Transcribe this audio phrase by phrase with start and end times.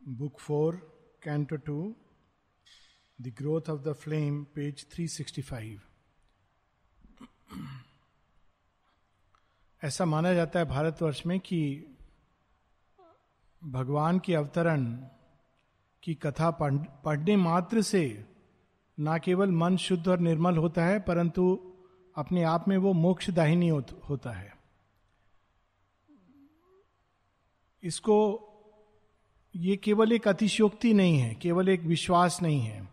[0.00, 0.82] Book 4,
[1.20, 1.94] Canto 2,
[3.18, 5.78] The Growth of the Flame, page 365.
[9.84, 11.60] ऐसा माना जाता है भारतवर्ष में कि
[13.64, 14.84] भगवान के अवतरण
[16.02, 18.04] की कथा पढ़ने मात्र से
[18.98, 21.44] ना केवल मन शुद्ध और निर्मल होता है परंतु
[22.16, 23.68] अपने आप में वो मोक्षदाहिनी
[24.08, 24.52] होता है
[27.82, 28.16] इसको
[29.56, 32.88] ये केवल एक अतिशोक्ति नहीं है, केवल एक विश्वास नहीं है।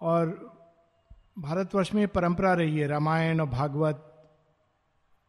[0.00, 0.50] और
[1.38, 4.06] भारतवर्ष में परंपरा रही है, रामायण और भागवत।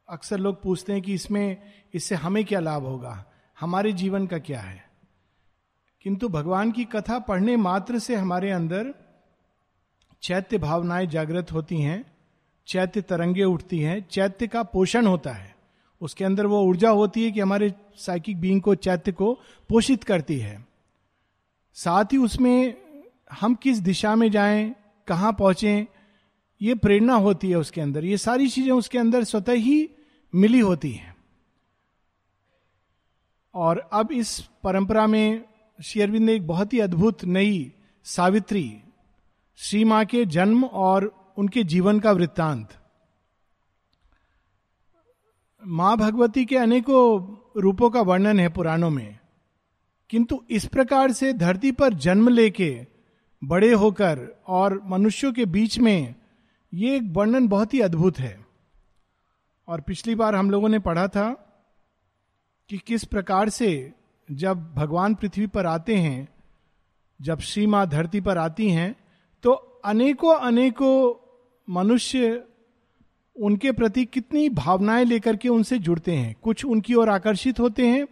[0.09, 1.57] अक्सर लोग पूछते हैं कि इसमें,
[1.93, 3.25] इससे हमें क्या लाभ होगा?
[3.59, 4.89] हमारे जीवन का क्या है?
[6.01, 8.93] किंतु भगवान की कथा पढ़ने मात्र से हमारे अंदर
[10.21, 12.17] चैत्य भावनाएँ जागृत होती हैं,
[12.67, 15.50] चैत्य तरंगे उठती हैं, चैत्य का पोषण होता है।
[16.01, 20.37] उसके अंदर वो ऊर्जा होती है कि हमारे साइकिक बीइंग को, चैत्य को पोषित करती
[20.37, 20.67] है।
[21.73, 22.77] साथ ही उसमें
[23.31, 24.75] हम किस दिशा में जाएँ,
[25.07, 25.87] कहाँ पहुँचे,
[26.61, 29.89] ये प्रेरणा होती है उसके अंदर। ये सारी चीज़ें उसके अंदर स्वतः ही
[30.35, 31.15] मिली होती हैं।
[33.55, 35.43] और अब इस परंपरा में
[35.83, 38.81] श्री अरविंद ने एक बहुत ही अद्भुत नई सावित्री,
[39.57, 42.80] श्री माँ के जन्म और उनके जीवन का वृत्तांत।
[45.67, 49.17] माँ भगवती के अनेकों रूपों का वर्णन है पुराणों में।
[50.09, 52.87] किंतु इस प्रकार से धरती पर जन्म लेके,
[53.43, 56.15] बड़े होकर और मनुष्यों के बीच में
[56.73, 58.45] ये एक वर्णन बहुत ही अद्भुत है।
[59.67, 61.31] और पिछली बार हम लोगों ने पढ़ा था
[62.69, 63.93] कि किस प्रकार से
[64.31, 66.29] जब भगवान पृथ्वी पर आते हैं,
[67.21, 68.95] जब श्री माँ धरती पर आती हैं
[69.43, 69.51] तो
[69.85, 71.13] अनेकों अनेकों
[71.69, 72.43] मनुष्य
[73.35, 76.35] उनके प्रति कितनी भावनाएँ लेकर के उनसे जुड़ते हैं?
[76.41, 78.05] कुछ उनकी ओर आकर्षित होते हैं,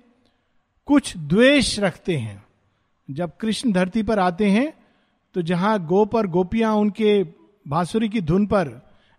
[0.88, 2.44] कुछ द्वेष रखते हैं।
[3.10, 4.74] जब कृष्ण धरती पर आते हैं
[5.36, 7.24] तो जहाँ गोप और गोपियाँ उनके
[7.68, 8.70] बांसुरी की धुन पर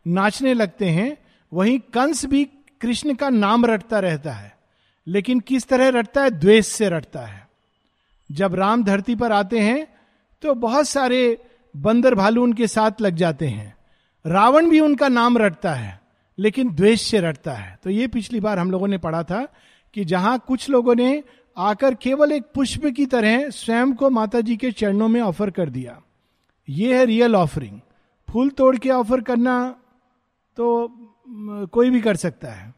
[0.06, 1.16] नाचने लगते हैं,
[1.53, 2.44] वहीं कंस भी
[2.81, 4.56] कृष्ण का नाम रटता रहता है।
[5.06, 6.31] लेकिन किस तरह रटता है?
[6.31, 7.49] द्वेष से रटता है।
[8.31, 9.87] जब राम धरती पर आते हैं
[10.43, 11.37] तो बहुत सारे
[11.75, 13.75] बंदर भालू उनके साथ लग जाते हैं।
[14.25, 16.00] रावण भी उनका नाम रटता है,
[16.38, 19.47] लेकिन द्वेष से रटता है। तो ये पिछली बार हम लोगों ने पढ़ा था
[19.97, 21.22] कि जहाँ कुछ लोगों ने
[21.56, 25.70] आकर केवल एक पुष्प की तरह स्वयं को माता जी के चरणों में ऑफ़र कर
[25.70, 26.00] दिया।
[26.69, 27.80] ये है रियल ऑफरिंग
[28.28, 29.54] फूल तोड़ के ऑफ़र करना
[30.56, 30.88] तो
[31.72, 32.72] कोई भी कर सकता है।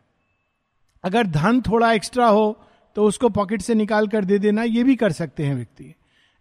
[1.04, 2.64] अगर धन थोड़ा एक्स्ट्रा हो
[2.97, 5.94] तो उसको पॉकेट से निकाल कर दे देना, ये भी कर सकते हैं व्यक्ति।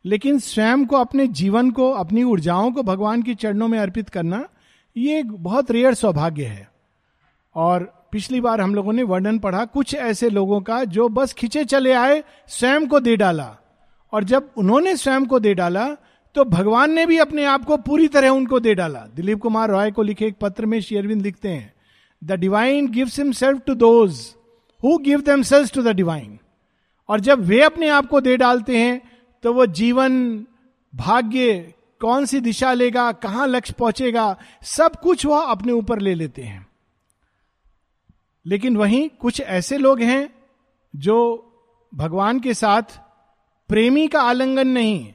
[0.06, 4.44] लेकिन स्वयं को, अपने जीवन को, अपनी ऊर्जाओं को भगवान के चरणों में अर्पित करना
[4.96, 6.69] ये बहुत रेयर सौभाग्य है।
[7.56, 11.63] और पिछली बार हम लोगों ने वर्णन पढ़ा, कुछ ऐसे लोगों का जो बस खिंचे
[11.66, 13.56] चले आए, स्वयं को दे डाला।
[14.13, 15.88] और जब उन्होंने स्वयं को दे डाला
[16.35, 19.91] तो भगवान ने भी अपने आप को पूरी तरह उनको दे डाला। दिलीप कुमार रॉय
[19.91, 21.73] को लिखे एक पत्र में शेयरविंद लिखते हैं
[22.22, 24.19] the divine gives himself to those
[24.84, 26.38] who give themselves to the divine
[27.09, 29.02] और जब वे अपने आप को दे डालते हैं
[29.44, 30.46] तो वो जीवन,
[30.94, 36.41] भाग्य कौन सी दिशा लेगा, कहाँ लक्ष्य पहुंचेगा, सब कुछ वह अपने ऊपर ले लेते
[36.41, 36.67] हैं।
[38.45, 40.34] लेकिन वहीं कुछ ऐसे लोग हैं
[40.95, 41.47] जो
[41.94, 42.81] भगवान के साथ
[43.67, 45.13] प्रेमी का आलिंगन नहीं,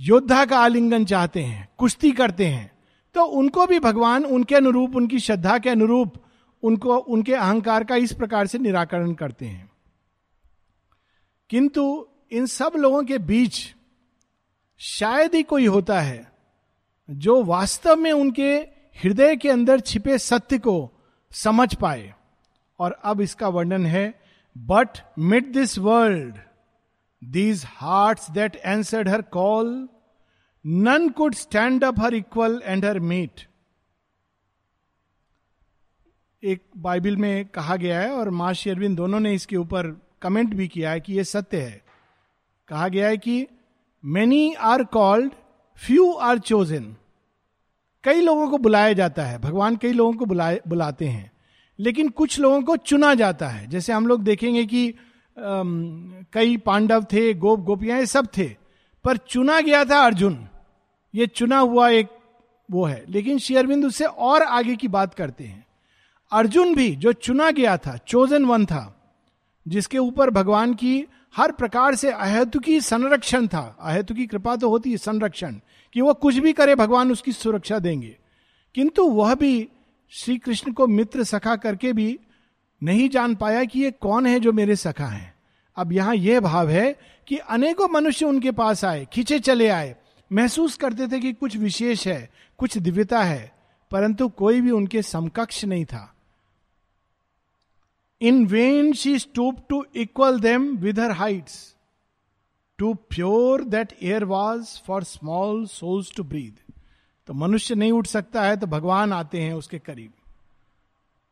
[0.00, 2.72] योद्धा का आलिंगन चाहते हैं, कुश्ती करते हैं।
[3.14, 6.14] तो उनको भी भगवान उनके अनुरूप, उनकी श्रद्धा के अनुरूप
[6.62, 9.70] उनको, उनके अहंकार का इस प्रकार से निराकरण करते हैं।
[11.50, 13.74] किंतु इन सब लोगों के बीच
[14.82, 16.32] शायद ही कोई होता है
[17.08, 18.54] जो वास्तव में उनके
[18.96, 20.74] हृदय के अंदर छिपे सत्य को
[21.32, 22.12] समझ पाए।
[22.80, 24.06] और अब इसका वर्णन है
[24.56, 26.38] but mid this world
[27.22, 29.88] these heart that answered her call
[30.64, 33.46] none could stand up her equal and her meet
[36.42, 39.86] एक बाइबल में कहा गया है, और माँ शेरविन दोनों ने इसके ऊपर
[40.22, 41.82] कमेंट भी किया है कि यह सत्य है।
[42.68, 43.46] कहा गया है कि
[44.04, 45.32] many are called
[45.76, 46.96] few are chosen
[48.04, 51.32] कई लोगों को बुलाया जाता है। भगवान कई लोगों को बुलाए, बुलाते हैं।
[51.78, 54.94] लेकिन कुछ लोगों को चुना जाता है। जैसे हम लोग देखेंगे कि
[56.32, 58.48] कई पांडव थे, गोप गोपियाँ सब थे।
[59.04, 60.48] पर चुना गया था अर्जुन।
[61.14, 62.08] ये चुना हुआ एक
[62.70, 65.66] वो है। लेकिन शेयरबिंद उससे और आगे की बात करते हैं।
[66.32, 69.01] अर्जुन भी जो चुना गया था चोजन वन था
[69.68, 71.06] जिसके ऊपर भगवान की
[71.36, 75.54] हर प्रकार से अहेतु की संरक्षण था। अहेतु की कृपा तो होती है संरक्षण,
[75.92, 78.16] कि वो कुछ भी करे भगवान उसकी सुरक्षा देंगे।
[78.74, 79.68] किंतु वह भी
[80.10, 82.18] श्री कृष्ण को मित्र सखा करके भी
[82.82, 85.34] नहीं जान पाया कि ये कौन है जो मेरे सखा है।
[85.76, 86.96] अब यहाँ यह भाव है
[87.28, 89.96] कि अनेकों मनुष्य उनके पास आए, खींचे चले आए।
[90.32, 93.52] महसूस करते थे कि कुछ विशेष है, कुछ दिव्यता है,
[93.90, 96.14] परंतु कोई भी उनके समकक्ष नहीं था।
[98.22, 101.54] In vain she stoop to equal them with her heights
[102.78, 106.58] too pure that air was for small souls to breathe
[107.28, 110.12] तो मनुष्य नहीं उठ सकता है तो भगवान आते हैं उसके करीब।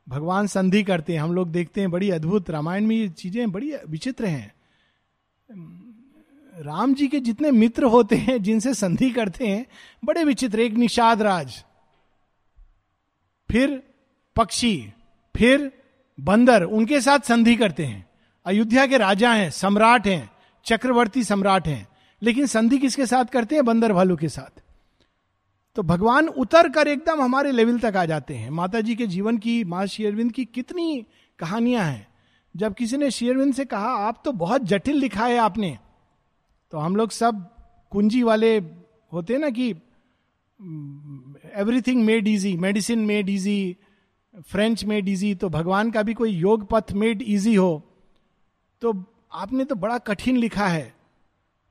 [0.06, 3.72] भगवान संधि करते हैं, हम लोग देखते हैं, बड़ी अद्भुत रामायण में ये चीज़ें बड़ी
[3.88, 4.54] विचित्र हैं।
[6.54, 9.66] राम जी के जितने मित्र होते हैं, जिनसे संधि करते हैं,
[10.04, 11.64] बड़े विचित्र, एक निषाद राज।
[13.48, 13.82] फिर
[14.36, 14.93] पक्षी,
[15.34, 15.70] फिर
[16.20, 18.11] बंदर उनके साथ संधि करते हैं।
[18.46, 20.31] अयोध्या के राजा हैं, सम्राट हैं,
[20.64, 21.88] चक्रवर्ती सम्राट हैं।
[22.22, 23.64] लेकिन संधि किसके साथ करते हैं?
[23.64, 24.62] बंदर भालू के साथ।
[25.76, 29.38] तो भगवान उतर कर एकदम हमारे लेवल तक आ जाते हैं। माता जी के जीवन
[29.38, 31.06] की, माँ शेरविंद की कितनी
[31.38, 32.08] कहानियाँ हैं।
[32.56, 35.78] जब किसी ने शेरविंद से कहा, आप तो बहुत जटिल लिखा है आपने।
[36.70, 37.56] तो हम लोग सब
[37.90, 38.58] कुंजी वाले
[39.12, 39.70] होते हैं ना कि
[41.55, 43.76] everything made easy medicine made easy
[44.35, 47.82] French made easy तो भगवान का भी कोई योग पथ मेड इजी हो
[48.82, 48.93] तो
[49.32, 50.93] आपने तो बड़ा कठिन लिखा है।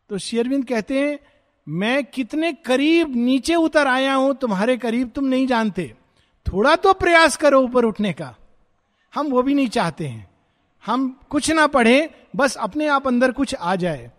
[0.10, 1.20] तो शेयरविंद कहते हैं,
[1.68, 5.94] मैं कितने करीब नीचे उतर आया हूँ, तुम्हारे करीब तुम नहीं जानते।
[6.46, 8.36] थोड़ा तो प्रयास करो ऊपर उठने का।
[9.14, 10.28] हम वो भी नहीं चाहते हैं।
[10.84, 14.12] हम कुछ ना पढ़े, बस अपने आप अंदर कुछ आ जाए।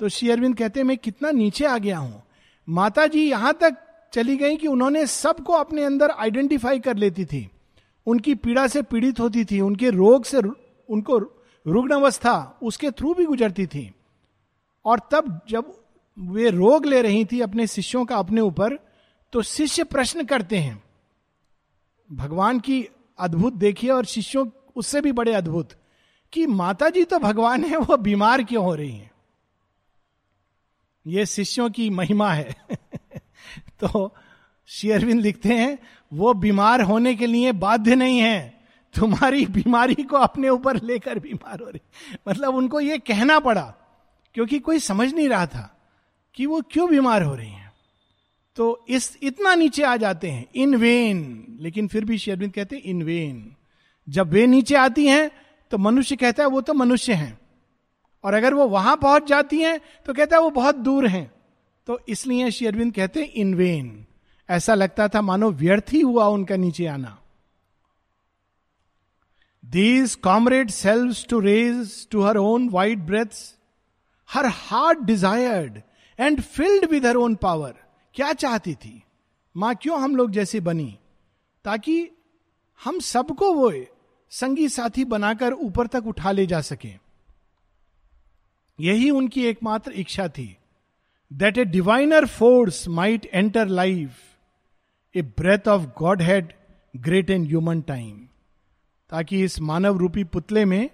[0.00, 2.22] तो श्री अरविंद कहते हैं, मैं कितना नीचे आ गया हूँ।
[2.68, 3.76] माता जी यहाँ तक
[4.12, 7.48] चली गई कि उन्होंने सबको अपने अंदर आइडेंटिफाई कर लेती थी।
[8.08, 10.38] उनकी पीड़ा से पीड़ित होती थी, उनके रोग से
[10.88, 11.18] उनको
[11.66, 13.94] रुग्ण अवस्था उसके थ्रू भी गुजरती थी।
[14.84, 15.72] और तब जब
[16.18, 18.76] वे रोग ले रही थी अपने शिष्यों का अपने ऊपर
[19.32, 20.82] तो शिष्य प्रश्न करते हैं,
[22.12, 22.86] भगवान की
[23.18, 25.70] अद्भुत देखिए और शिष्यों उससे भी बड़े अद्भुत,
[26.32, 29.10] कि माता जी तो भगवान है, वो बीमार क्यों हो रही हैं?
[31.06, 32.56] ये शिष्यों की महिमा है।
[33.80, 34.14] तो
[34.66, 35.78] शेयरविंद लिखते हैं
[36.12, 38.60] वो बीमार होने के लिए बाध्य नहीं है।
[38.94, 41.80] तुम्हारी बीमारी को अपने ऊपर लेकर बीमार हो रही।
[42.28, 43.74] मतलब उनको ये कहना पड़ा,
[44.34, 45.90] क्योंकि कोई समझ नहीं रहा था
[46.34, 47.72] कि वो क्यों बीमार हो रही हैं।
[48.56, 52.82] तो इस, इतना नीचे आ जाते हैं, इन वेन। लेकिन फिर भी शेरविंद कहते हैं,
[52.82, 53.54] इन वेन।
[54.08, 55.30] जब वे नीचे आती हैं
[55.70, 57.38] तो मनुष्य कहता है, वो तो मनुष्य हैं।
[58.24, 61.30] और अगर वो वहाँ पहुँच जाती हैं तो कहता है, वो बहुत दूर हैं।
[61.86, 64.04] तो इसलिए श्री अरविंद कहते हैं, इन वेन।
[64.48, 67.18] ऐसा लगता था मानो व्यर्थ ही हुआ उनका नीचे आना।
[69.64, 73.56] These comrade selves to raise to her own wide breadths
[74.28, 75.80] her heart desired
[76.18, 77.74] and filled with her own power
[78.14, 79.02] क्या चाहती थी?
[79.56, 80.98] माँ, क्यों हम लोग जैसे बनी?
[81.64, 82.08] ताकि
[82.80, 83.72] हम सबको वो
[84.30, 86.92] संगी साथी बनाकर ऊपर तक उठा ले जा सके।
[88.78, 90.56] यही उनकी एकमात्र इच्छा थी
[91.30, 94.10] that a diviner force might enter life
[95.18, 96.52] a breath of God head
[96.96, 98.16] great and human time
[99.10, 100.90] ताकि इस मानव रूपी पुतले में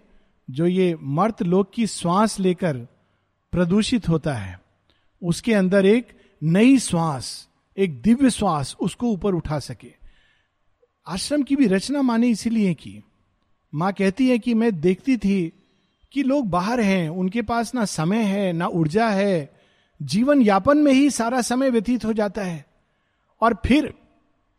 [0.48, 2.76] जो ये मर्त लोक की श्वास लेकर
[3.52, 4.60] प्रदूषित होता है,
[5.22, 6.08] उसके अंदर एक
[6.42, 9.92] नई श्वास, एक दिव्य श्वास उसको ऊपर उठा सके।
[11.06, 13.02] आश्रम की भी रचना माने इसीलिए की
[13.74, 15.52] माँ कहती है कि मैं देखती थी
[16.12, 19.54] कि लोग बाहर हैं, उनके पास ना समय है, ना ऊर्जा है,
[20.02, 22.64] जीवन यापन में ही सारा समय व्यतीत हो जाता है।
[23.40, 23.94] और फिर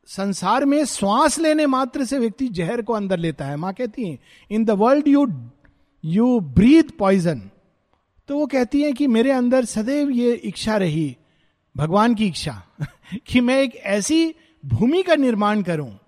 [0.06, 4.20] संसार में श्वास लेने मात्र से व्यक्ति जहर को अंदर लेता है। माँ कहती है
[4.52, 5.28] in the world you
[6.06, 7.50] you breathe poison
[8.28, 11.18] तो वो कहती है कि मेरे अंदर सदैव ये इच्छा रही,
[11.78, 12.64] भगवान की इच्छा,
[13.28, 14.36] कि मैं एक ऐसी
[14.66, 16.00] भूमि का निर्माण करूँ।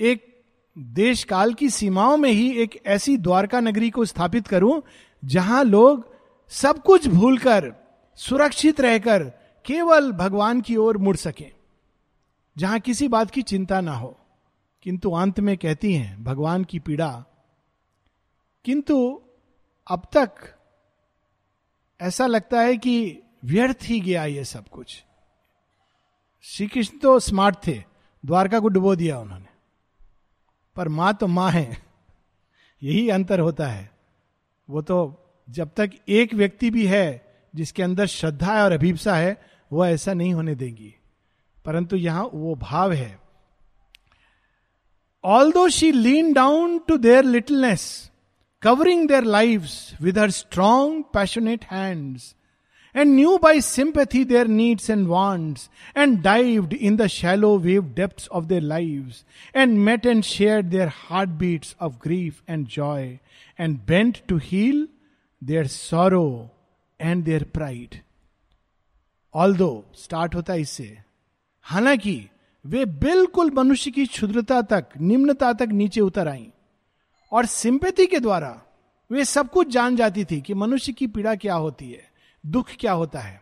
[0.00, 0.44] एक
[0.78, 4.82] देश काल की सीमाओं में ही एक ऐसी द्वारका नगरी को स्थापित करूँ,
[5.24, 6.14] जहाँ लोग
[6.48, 7.72] सब कुछ भूलकर,
[8.14, 9.22] सुरक्षित रहकर,
[9.64, 11.56] केवल भगवान की ओर मुड़ सके।
[12.58, 14.20] जहाँ किसी बात की चिंता ना हो,
[14.82, 17.24] किंतु अंत में कहती हैं, भगवान की पीड़ा।
[18.64, 19.22] किंतु
[19.90, 20.34] अब तक
[22.00, 25.04] ऐसा लगता है कि व्यर्थ ही गया ये सब कुछ।
[26.42, 27.84] श्री कृष्ण तो स्मार्ट थे,
[28.24, 29.46] द्वारका को डुबो दिया उन्होंने।
[30.74, 31.82] पर माँ तो माँ है,
[32.82, 33.90] यही अंतर होता है।
[34.70, 39.42] वो तो जब तक एक व्यक्ति भी है, जिसके अंदर श्रद्धा है और अभिप्सा है,
[39.72, 40.94] वो ऐसा नहीं होने देंगी।
[41.66, 43.18] परंतु यहाँ वो भाव है।
[45.52, 47.86] Although she lean down to their littleness
[48.62, 52.18] covering their life with her strong passionate hand
[52.94, 58.28] and knew by sympathy their needs and wants and dived in the shallow wave depth
[58.28, 59.12] of their live
[59.56, 60.90] and met and share their
[61.40, 63.06] heartbeats of grief and joy
[63.58, 64.86] and bent to heal
[65.42, 66.28] their sorrow
[67.00, 68.00] and their pride
[69.56, 71.05] although start होता है इससे।
[71.66, 72.28] हालाँकि
[72.64, 76.48] वे बिल्कुल मनुष्य की क्षुद्रता तक, निम्नता तक नीचे उतर आई
[77.32, 78.60] और सिंपैथी के द्वारा
[79.10, 82.02] वे सब कुछ जान जाती थी कि मनुष्य की पीड़ा क्या होती है,
[82.44, 83.40] दुख क्या होता है।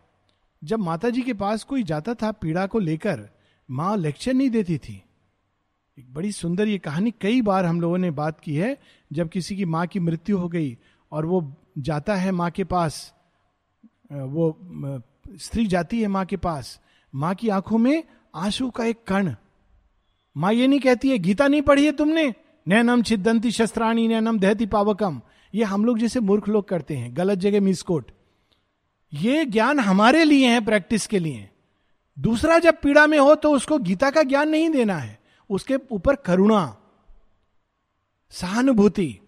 [0.63, 3.29] जब माता जी के पास कोई जाता था पीड़ा को लेकर,
[3.69, 5.03] माँ लेक्चर नहीं देती थी।
[5.99, 8.77] एक बड़ी सुंदर ये कहानी कई बार हम लोगों ने बात की है,
[9.11, 10.77] जब किसी की माँ की मृत्यु हो गई
[11.13, 11.43] और वो
[11.79, 13.13] जाता है माँ के पास
[14.13, 15.03] वो
[15.37, 16.81] स्त्री जाती है माँ के पास
[17.15, 18.03] माँ की आँखों में
[18.35, 19.35] आँसू का एक कण।
[20.37, 22.35] माँ ये नहीं कहती है, गीता नहीं पढ़ी है तुमने?
[22.69, 25.21] नैनम छिदंती शस्त्राणी, नैनम दहती पावकम।
[25.55, 28.11] ये हम लोग जैसे मूर्ख लोग करते हैं, गलत जगह मिसकोट
[29.13, 31.49] ये ज्ञान हमारे लिए है प्रैक्टिस के लिए।
[32.19, 35.19] दूसरा जब पीड़ा में हो तो उसको गीता का ज्ञान नहीं देना है।
[35.51, 36.77] उसके ऊपर करुणा,
[38.31, 39.19] सहानुभूति।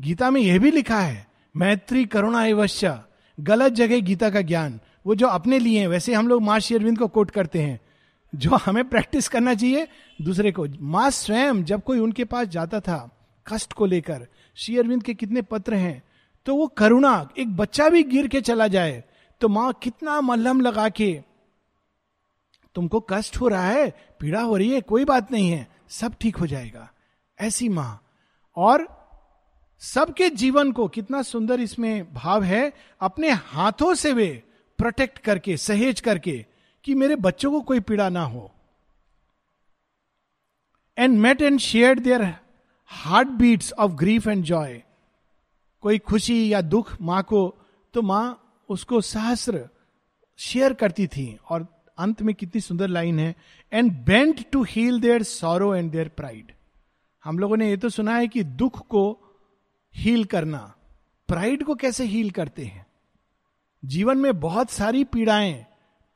[0.00, 2.98] गीता में यह भी लिखा है, मैत्री करुणा एवश्य।
[3.40, 6.98] गलत जगह गीता का ज्ञान। वो जो अपने लिए है, वैसे हम लोग माँ शेरविंद
[6.98, 7.80] को कोट करते हैं।
[8.32, 9.86] जो हमें प्रैक्टिस करना चाहिए
[10.22, 13.10] दूसरे को। माँ स्वयं जब कोई उनके पास जाता था,
[13.46, 16.02] कष्ट को लेकर, श्री अरविंद के कितने पत्र हैं
[16.46, 19.02] तो वो करुणा, एक बच्चा भी गिर के चला जाए
[19.40, 21.12] तो माँ कितना मल्लम लगा के,
[22.74, 23.88] तुमको कष्ट हो रहा है,
[24.20, 26.90] पीड़ा हो रही है, कोई बात नहीं है, सब ठीक हो जाएगा।
[27.38, 28.00] ऐसी माँ।
[28.56, 28.86] और
[29.82, 34.42] सबके जीवन को कितना सुंदर इसमें भाव है, अपने हाथों से वे
[34.78, 36.44] प्रोटेक्ट करके, सहेज करके
[36.84, 38.50] कि मेरे बच्चों को कोई पीड़ा ना हो।
[40.98, 42.22] And met and share their
[43.28, 44.82] heartbeats of grief and joy
[45.82, 47.46] कोई खुशी या दुख माँ को
[47.94, 49.68] तो माँ उसको सहस्र
[50.38, 51.66] शेयर करती थी और
[51.98, 53.34] अंत में कितनी सुंदर लाइन है
[53.72, 56.52] and bent to heal their sorrow and their pride
[57.24, 59.04] हम लोगों ने ये तो सुना है कि दुख को
[59.94, 60.58] हील करना
[61.28, 62.86] प्राइड को कैसे हील करते हैं?
[63.84, 65.66] जीवन में बहुत सारी पीड़ाएँ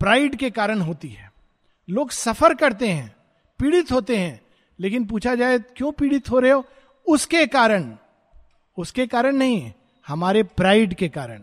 [0.01, 1.33] प्राइड के कारण होती है।
[1.91, 3.17] लोग सफ़र करते हैं,
[3.59, 4.41] पीड़ित होते हैं,
[4.81, 6.65] लेकिन पूछा जाए क्यों पीड़ित हो रहे हो?
[7.07, 7.97] उसके कारण।
[8.77, 9.73] उसके कारण नहीं,
[10.09, 11.43] हमारे प्राइड के कारण।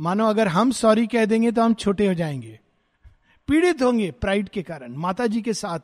[0.00, 2.60] मानो अगर हम सॉरी कह देंगे तो हम छोटे हो जाएँगे।
[3.48, 5.78] पीड़ित होंगे प्राइड के कारण माता जी के साथ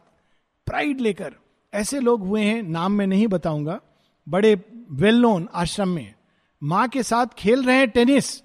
[0.67, 1.35] प्राइड लेकर।
[1.75, 3.81] ऐसे लोग हुए हैं, नाम मैं नहीं बताऊँगा।
[4.29, 6.15] बड़े वेल नोन आश्रम में।
[6.63, 8.43] माँ के साथ खेल रहे हैं टेनिस।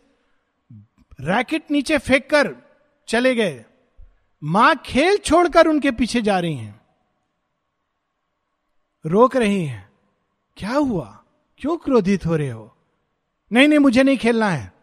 [1.22, 2.56] रैकेट नीचे फेंक कर
[3.08, 3.66] चले गए।
[4.44, 6.82] माँ खेल छोड़कर उनके पीछे जा रही हैं।
[9.06, 9.90] रोक रही हैं।
[10.58, 11.24] क्या हुआ?
[11.58, 12.76] क्यों क्रोधित हो रहे हो?
[13.52, 14.74] नहीं नहीं, मुझे नहीं खेलना है।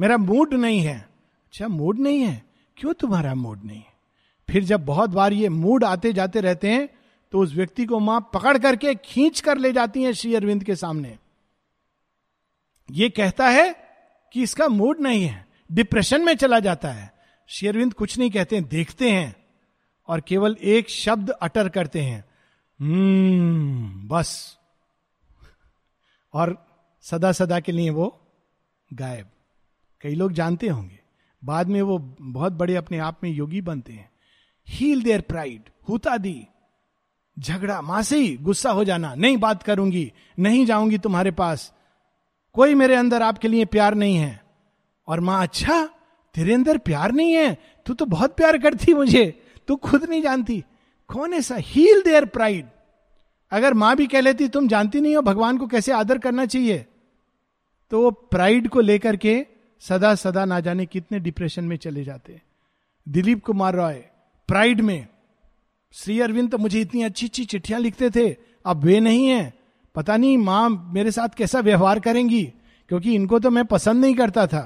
[0.00, 1.08] मेरा मूड नहीं है।
[1.46, 2.42] अच्छा मूड नहीं है?
[2.76, 3.78] क्यों तुम्हारा मूड नहीं?
[3.78, 3.90] है
[4.50, 6.88] फिर जब बहुत बार ये मूड आते जाते रहते हैं
[7.32, 10.76] तो उस व्यक्ति को माँ पकड़ करके खींच कर ले जाती है श्री अरविंद के
[10.76, 11.18] सामने।
[12.90, 13.76] ये कहता है
[14.32, 17.14] कि इसका मूड नहीं है। डिप्रेशन में चला जाता है।
[17.46, 19.36] शेरविंद कुछ नहीं कहते देखते हैं
[20.08, 22.24] और केवल एक शब्द अटर करते हैं।
[22.80, 24.58] हम्म बस।
[26.34, 26.66] और
[27.00, 28.20] सदा सदा के लिए वो
[28.92, 29.30] गायब।
[30.00, 31.00] कई लोग जानते होंगे।
[31.44, 34.10] बाद में वो बहुत बड़े अपने आप में योगी बनते हैं।
[34.68, 36.46] हील देयर प्राइड हुता दी।
[37.38, 41.74] झगड़ा माँ से ही गुस्सा हो जाना। नहीं बात करूँगी, नहीं जाऊँगी तुम्हारे पास।
[42.52, 44.49] कोई मेरे अंदर आपके लिए प्यार नहीं है।
[45.10, 45.84] और माँ अच्छा
[46.34, 49.24] तेरे अंदर प्यार नहीं है। तू तो बहुत प्यार करती मुझे।
[49.68, 50.62] तू खुद नहीं जानती।
[51.10, 52.66] कौन ऐसा हील देयर प्राइड
[53.52, 56.86] अगर माँ भी कह लेती, तुम जानती नहीं हो, भगवान को कैसे आदर करना चाहिए?
[57.92, 59.46] तो वो प्राइड को लेकर के
[59.82, 62.40] सदा सदा ना जाने कितने डिप्रेशन में चले जाते
[63.06, 63.94] दिलीप कुमार रॉय
[64.48, 65.06] प्राइड में।
[65.94, 68.28] श्री अरविंद तो मुझे इतनी अच्छी अच्छी चिट्ठियाँ लिखते थे।
[68.66, 69.52] अब वे नहीं है।
[69.94, 72.42] पता नहीं माँ मेरे साथ कैसा व्यवहार करेंगी,
[72.90, 74.62] क्योंकि इनको तो मैं पसंद नहीं करता था।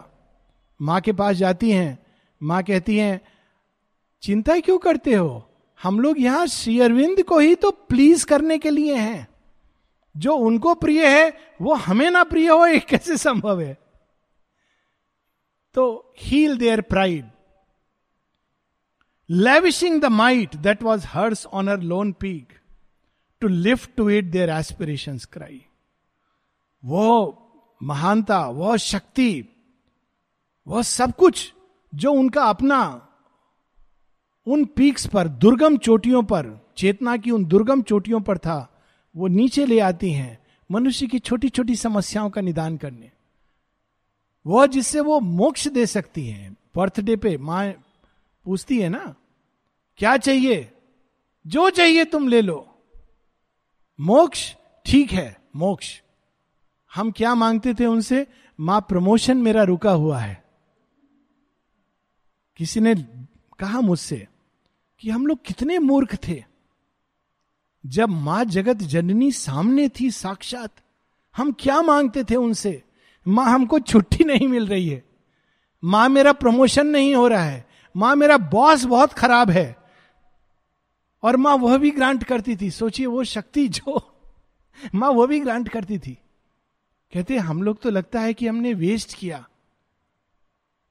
[0.81, 1.99] माँ के पास जाती हैं,
[2.43, 3.21] माँ कहती हैं,
[4.23, 5.50] चिंता क्यों करते हो?
[5.83, 9.26] हम लोग यहाँ श्री अरविंद को ही तो प्लीज़ करने के लिए हैं।
[10.16, 13.78] जो उनको प्रिय है, वो हमें ना प्रिय हो एक कैसे संभव है?
[15.75, 17.31] तो heal their pride
[19.31, 22.52] lavishing the might that was hers on our lone peak
[23.40, 25.64] to lift to it their aspiration cry
[26.85, 27.40] वो
[27.83, 29.45] महानता, वो शक्ति
[30.68, 31.54] वह सब कुछ
[31.94, 33.09] जो उनका अपना,
[34.47, 38.83] उन पीक्स पर, दुर्गम चोटियों पर, चेतना की उन दुर्गम चोटियों पर था,
[39.16, 43.11] वो नीचे ले आती हैं मनुष्य की छोटी छोटी समस्याओं का निदान करने।
[44.47, 47.73] वह जिससे वो मोक्ष दे सकती है, बर्थडे पे माँ
[48.44, 49.14] पूछती है ना,
[49.97, 50.73] क्या चाहिए?
[51.47, 52.78] जो चाहिए तुम ले लो।
[54.00, 54.54] मोक्ष
[54.87, 56.02] ठीक है, मोक्ष।
[56.94, 58.26] हम क्या मांगते थे उनसे?
[58.61, 60.43] माँ, प्रमोशन मेरा रुका हुआ है।
[62.56, 62.94] किसी ने
[63.58, 64.28] कहा मुझसे
[65.00, 66.44] कि हम लोग कितने मूर्ख थे।
[67.87, 70.70] जब माँ जगत जननी सामने थी साक्षात,
[71.37, 72.82] हम क्या मांगते थे उनसे?
[73.28, 75.04] माँ, हमको छुट्टी नहीं मिल रही है।
[75.84, 79.76] माँ, मेरा प्रमोशन नहीं हो रहा है। माँ, मेरा बॉस बहुत खराब है।
[81.23, 84.18] और माँ, वह भी ग्रांट करती थी। सोचिए, वो शक्ति जो
[84.94, 86.18] माँ, वो भी ग्रांट करती थी।
[87.12, 89.49] कहते, हम लोग तो लगता है कि हमने वेस्ट किया।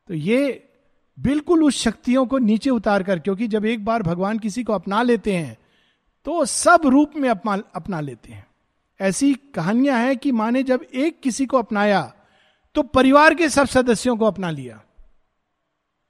[0.08, 0.70] तो ये
[1.17, 5.01] बिल्कुल उस शक्तियों को नीचे उतार कर, क्योंकि जब एक बार भगवान किसी को अपना
[5.03, 5.58] लेते हैं
[6.25, 8.46] तो सब रूप में अपना अपना लेते हैं।
[9.00, 12.01] ऐसी कहानियाँ हैं कि माने जब एक किसी को अपनाया
[12.75, 14.82] तो परिवार के सब सदस्यों को अपना लिया।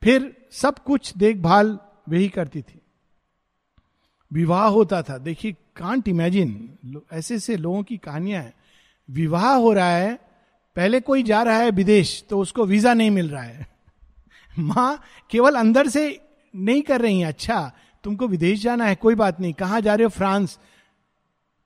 [0.01, 1.77] फिर सब कुछ देखभाल
[2.10, 2.79] वही करती थी।
[4.31, 8.53] विवाह होता था। देखिए कांट इमेजिन ऐसे ऐसे लोगों की कहानियाँ हैं।
[9.10, 10.13] विवाह हो रहा है,
[10.75, 13.67] पहले कोई जा रहा है विदेश तो उसको वीज़ा नहीं मिल रहा है।
[14.60, 16.19] माँ केवल अंदर से
[16.53, 17.72] नहीं कर रही है। अच्छा
[18.03, 20.10] तुमको विदेश जाना है, कोई बात नहीं। कहा जा रहे हो?
[20.10, 20.57] फ्रांस।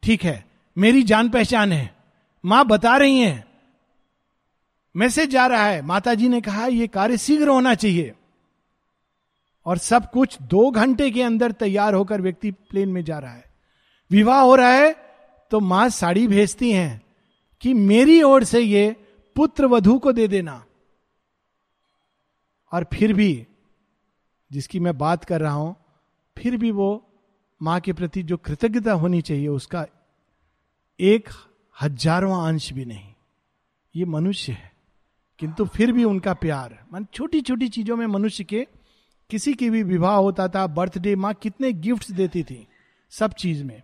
[0.03, 0.45] ठीक है,
[0.77, 1.95] मेरी जान पहचान है।
[2.43, 3.45] माँ बता रही हैं।
[4.95, 8.13] मैसेज जा रहा है। माता जी ने कहा यह कार्य शीघ्र होना चाहिए।
[9.65, 13.43] और सब कुछ दो घंटे के अंदर तैयार होकर व्यक्ति प्लेन में जा रहा है।
[14.11, 14.95] विवाह हो रहा है
[15.51, 17.01] तो माँ साड़ी भेजती हैं
[17.61, 18.95] कि मेरी ओर से ये
[19.35, 20.63] पुत्र वधु को दे देना।
[22.71, 23.47] और फिर भी,
[24.51, 25.75] जिसकी मैं बात कर रहा हूँ,
[26.37, 27.03] फिर भी वो
[27.61, 29.85] माँ के प्रति जो कृतज्ञता होनी चाहिए, उसका
[30.99, 31.29] एक
[31.75, 33.13] हजारवा अंश भी नहीं।
[33.95, 34.71] ये मनुष्य है,
[35.39, 38.65] किंतु फिर भी उनका प्यार। मान छोटी छोटी चीज़ों में मनुष्य के
[39.29, 42.67] किसी की भी विवाह होता था, बर्थडे, माँ कितने गिफ्ट्स देती थी,
[43.11, 43.81] सब चीज़ में।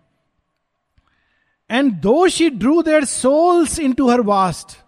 [1.70, 4.78] And though she drew their souls into her vast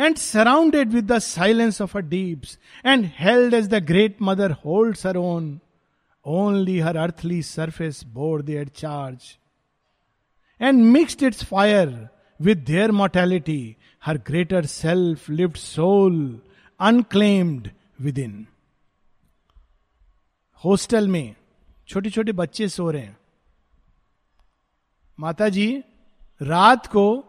[0.00, 5.16] surrounded with the silence of a deeps and held as the great mother hold her
[5.16, 5.60] own
[6.24, 9.38] only her earthly surface board their charge
[10.60, 12.08] and mixed its fire
[12.40, 16.40] with their mortality her greater self lived soul
[16.80, 17.70] unclaimed
[18.18, 18.46] within
[20.64, 21.34] hostel में
[21.88, 23.16] छोटे छोटे बच्चे सो रहे हैं।
[25.20, 25.82] माता जी
[26.42, 27.24] रात को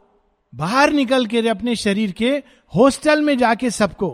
[0.56, 2.32] बाहर निकल के अपने शरीर के
[2.74, 4.12] हॉस्टल में जाके सबको।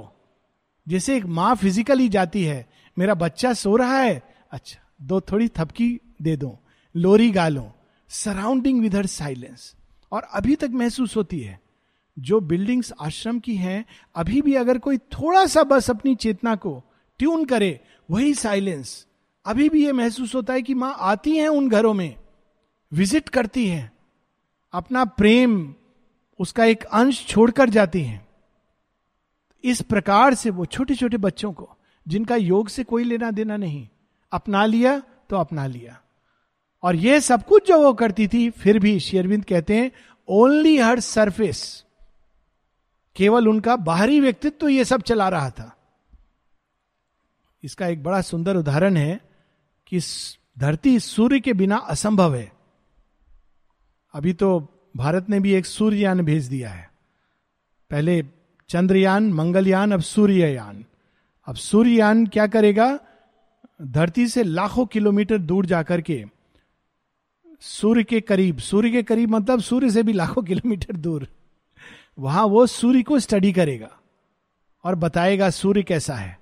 [0.87, 2.65] जैसे एक माँ फिजिकली जाती है,
[2.97, 5.89] मेरा बच्चा सो रहा है। अच्छा दो थोड़ी थपकी
[6.21, 6.57] दे दो,
[6.95, 7.71] लोरी गा लो
[8.09, 9.73] सराउंडिंग विद हर साइलेंस
[10.11, 11.59] और अभी तक महसूस होती है,
[12.17, 16.81] जो बिल्डिंग्स आश्रम की हैं, अभी भी अगर कोई थोड़ा सा बस अपनी चेतना को
[17.19, 19.05] ट्यून करे, वही साइलेंस
[19.45, 22.15] अभी भी ये महसूस होता है कि माँ आती हैं उन घरों में
[22.91, 23.91] विज़िट करती हैं।
[24.73, 25.73] अपना प्रेम
[26.39, 28.27] उसका एक अंश छोड़कर जाती हैं।
[29.63, 31.69] इस प्रकार से वो छोटे छोटे बच्चों को,
[32.05, 33.87] जिनका योग से कोई लेना देना नहीं,
[34.31, 34.97] अपना लिया
[35.29, 35.99] तो अपना लिया।
[36.83, 39.91] और ये सब कुछ जो वो करती थी, फिर भी शेरविंद कहते हैं
[40.27, 41.85] ओनली हर सरफेस
[43.15, 45.71] केवल उनका बाहरी व्यक्तित्व तो ये सब चला रहा था।
[47.63, 49.19] इसका एक बड़ा सुंदर उदाहरण है
[49.87, 49.99] कि
[50.59, 52.51] धरती सूर्य के बिना असंभव है।
[54.13, 54.49] अभी तो
[54.95, 56.89] भारत ने भी एक सूर्ययान भेज दिया है।
[57.91, 58.23] पहले
[58.69, 60.85] चंद्रयान, मंगलयान, अब सूर्ययान।
[61.47, 62.99] अब सूर्ययान क्या करेगा?
[63.81, 66.23] धरती से लाखों किलोमीटर दूर जाकर के
[67.61, 71.27] सूर्य के करीब, सूर्य के करीब मतलब सूर्य से भी लाखों किलोमीटर दूर,
[72.19, 73.89] वहाँ वो सूर्य को स्टडी करेगा
[74.83, 76.39] और बताएगा सूर्य कैसा है।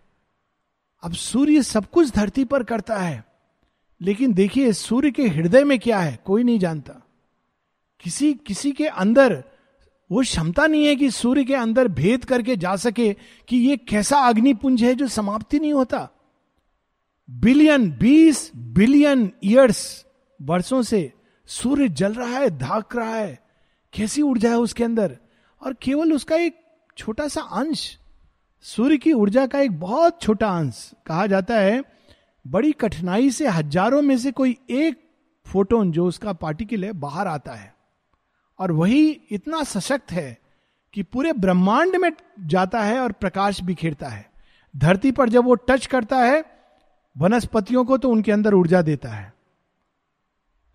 [1.03, 3.23] अब सूर्य सब कुछ धरती पर करता है,
[4.01, 7.01] लेकिन देखिए सूर्य के हृदय में क्या है, कोई नहीं जानता।
[7.99, 9.43] किसी किसी के अंदर,
[10.11, 13.13] वो क्षमता नहीं है कि सूर्य के अंदर भेद करके जा सके
[13.47, 16.09] कि ये कैसा अग्निपुंज है जो समाप्ति नहीं होता।
[17.29, 20.05] बिलियन, बीस बिलियन ईयर्स
[20.41, 21.11] वर्षों से
[21.45, 23.39] सूर्य जल रहा है, धाक रहा है।
[23.93, 25.17] कैसी ऊर्जा है उसके अंदर?
[25.61, 26.59] और केवल उसका एक
[26.97, 27.97] छोटा सा अंश,
[28.61, 31.83] सूर्य की ऊर्जा का एक बहुत छोटा अंश, कहा जाता है,
[32.47, 35.01] बड़ी कठिनाई से हज़ारों में से कोई एक
[35.45, 37.78] फोटोन जो उसका पार्टिकल है, बाहर आता है।
[38.59, 40.37] और वही इतना सशक्त है
[40.93, 44.29] कि पूरे ब्रह्मांड में जाता है और प्रकाश बिखेरता है।
[44.73, 46.43] धरती पर जब वो टच करता है,
[47.15, 49.33] वनस्पतियों को तो उनके अंदर ऊर्जा देता है।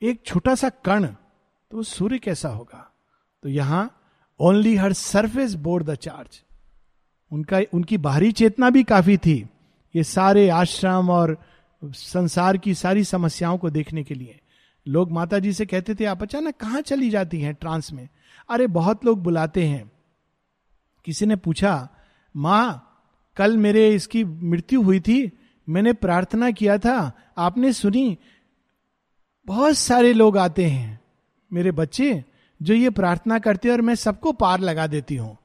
[0.03, 1.07] एक छोटा सा कण
[1.70, 2.90] तो सूर्य कैसा होगा?
[3.42, 4.01] तो यहाँ
[4.40, 6.42] only her surface board the charge
[7.31, 9.49] उनका, उनकी बाहरी चेतना भी काफ़ी थी,
[9.94, 11.37] ये सारे आश्रम और
[11.83, 14.40] संसार की सारी समस्याओं को देखने के लिए।
[14.88, 18.09] लोग माता जी से कहते थे, आप अचानक कहाँ चली जाती हैं ट्रांस में?
[18.51, 19.92] अरे, बहुत लोग बुलाते हैं।
[21.05, 21.88] किसी ने पूछा,
[22.37, 22.90] माँ,
[23.37, 28.18] कल मेरे इसकी मृत्यु हुई थी, मैंने प्रार्थना किया था, आपने सुनी?
[29.47, 31.01] बहुत सारे लोग आते हैं,
[31.53, 32.25] मेरे बच्चे,
[32.62, 35.37] जो ये प्रार्थना करते हैं और मैं सबको पार लगा देती हूँ।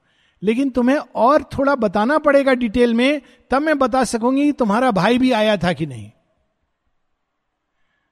[0.44, 3.22] लेकिन तुम्हें और थोड़ा बताना पड़ेगा डिटेल में,
[3.52, 6.12] तब मैं बता सकूँगी तुम्हारा भाई भी आया था कि नहीं।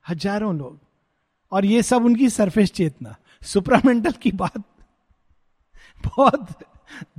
[0.10, 0.87] हज़ारों लोग
[1.52, 4.64] और ये सब उनकी सरफेस चेतना। सुपरामेंटल की बात
[6.06, 6.64] बहुत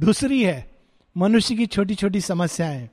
[0.00, 0.78] दूसरी है।
[1.16, 2.88] मनुष्य की छोटी छोटी समस्याएँ।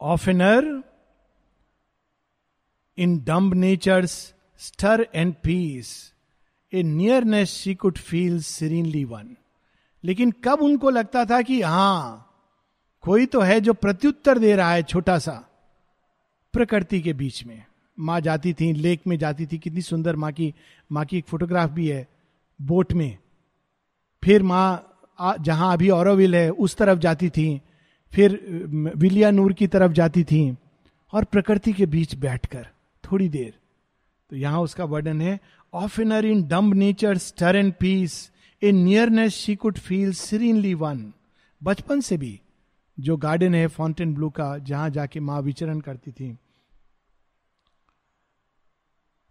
[0.00, 0.82] Oftener
[2.98, 6.14] in dumb nature's stir and peace
[6.72, 9.36] a nearness she could feel serenely one
[10.04, 12.24] लेकिन कब उनको लगता था कि हाँ,
[13.00, 15.44] कोई तो है जो प्रत्युत्तर दे रहा है छोटा सा,
[16.52, 17.64] प्रकृति के बीच में।
[17.98, 20.52] माँ जाती थी, लेक में जाती थी। कितनी सुंदर माँ की
[20.90, 22.06] माँ की एक फोटोग्राफ भी है,
[22.60, 23.18] बोट में।
[24.22, 24.84] फिर माँ
[25.40, 27.60] जहाँ अभी औरविल है, उस तरफ़ जाती थी।
[28.12, 28.40] फिर
[28.96, 30.56] विलिया नूर की तरफ़ जाती थी
[31.12, 32.66] और प्रकृति के बीच बैठकर,
[33.04, 33.52] थोड़ी देर।
[34.30, 35.38] तो यहाँ उसका वर्णन है
[35.72, 38.30] of inner in dumb nature stir and peace
[38.62, 41.12] a nearness she could feel serenely one
[41.60, 42.40] बचपन से भी,
[42.98, 46.36] जो गार्डन है फाउंटेन ब्लू का, जहाँ जाके माँ विचरण करती थी।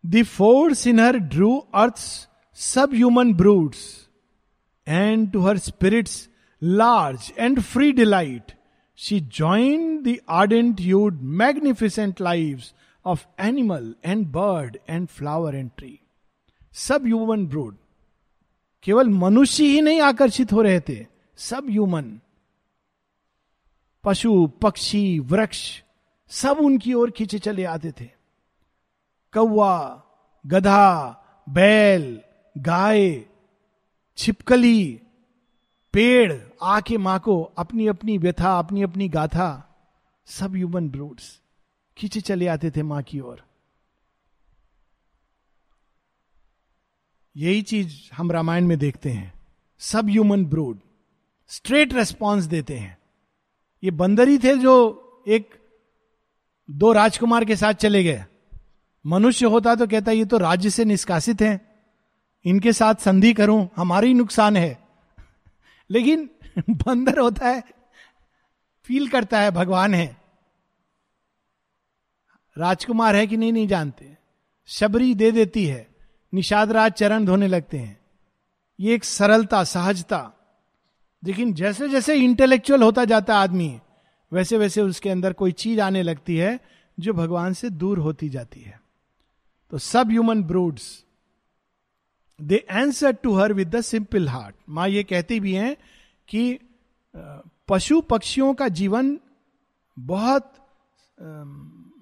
[0.06, 1.98] The force in her drew earth
[2.94, 4.10] subhuman broods
[4.88, 6.30] and to her spirits
[6.64, 8.52] large and free delight
[8.98, 12.62] she join the youth magnificent live
[13.06, 16.00] of animal and bird and flower and tree
[17.06, 17.76] subhuman brood
[18.84, 21.06] केवल मनुष्य ही नहीं आकर्षित हो रहे थे।
[21.38, 22.20] सब human
[24.04, 25.84] पशु, पक्षी, वृक्ष,
[26.30, 28.16] सब उनकी ओर खींचे चले आते थे।
[29.34, 30.04] कौआ
[30.46, 31.12] गधा,
[31.50, 32.22] बैल,
[32.58, 33.26] गाय,
[34.18, 35.02] छिपकली,
[35.94, 39.50] पेड़ आके माँ को अपनी अपनी व्यथा अपनी अपनी गाथा,
[40.26, 41.42] सब ह्यूमन ब्रूड्स
[41.98, 43.44] खींचे चले आते थे माँ की ओर।
[47.36, 49.34] यही चीज़ हम रामायण में देखते हैं।
[49.80, 50.80] सब ह्यूमन ब्रूड
[51.48, 52.98] स्ट्रेट रेस्पॉन्स देते हैं।
[53.84, 54.76] ये बंदर ही थे जो
[55.28, 55.56] एक
[56.72, 58.26] दो राजकुमार के साथ चले गए।
[59.06, 61.76] मनुष्य होता तो कहता, ये तो राज्य से निष्कासित है।
[62.46, 64.88] इनके साथ संधि करूँ, हमारा ही नुकसान है।
[65.92, 66.30] लेकिन
[66.70, 67.64] बंदर होता है,
[68.84, 70.18] फील करता है, भगवान है।
[72.58, 74.18] राजकुमार है कि नहीं नहीं जानते।
[74.66, 75.88] शबरी दे देती है,
[76.34, 78.00] निषाद राज चरण धोने लगते हैं।
[78.80, 80.32] ये एक सरलता, सहजता।
[81.24, 83.80] लेकिन जैसे जैसे इंटेलेक्चुअल होता जाता आदमी
[84.34, 86.60] वैसे वैसे उसके अंदर कोई चीज़ आने लगती है,
[87.00, 88.87] जो भगवान से दूर होती जाती है।
[89.71, 89.77] तो
[90.10, 91.03] subhuman broods
[92.39, 95.75] they answer to her with the simple heart माँ ये कहती भी हैं
[96.27, 96.60] कि
[97.69, 99.17] पशु पक्षियों का जीवन
[99.97, 100.53] बहुत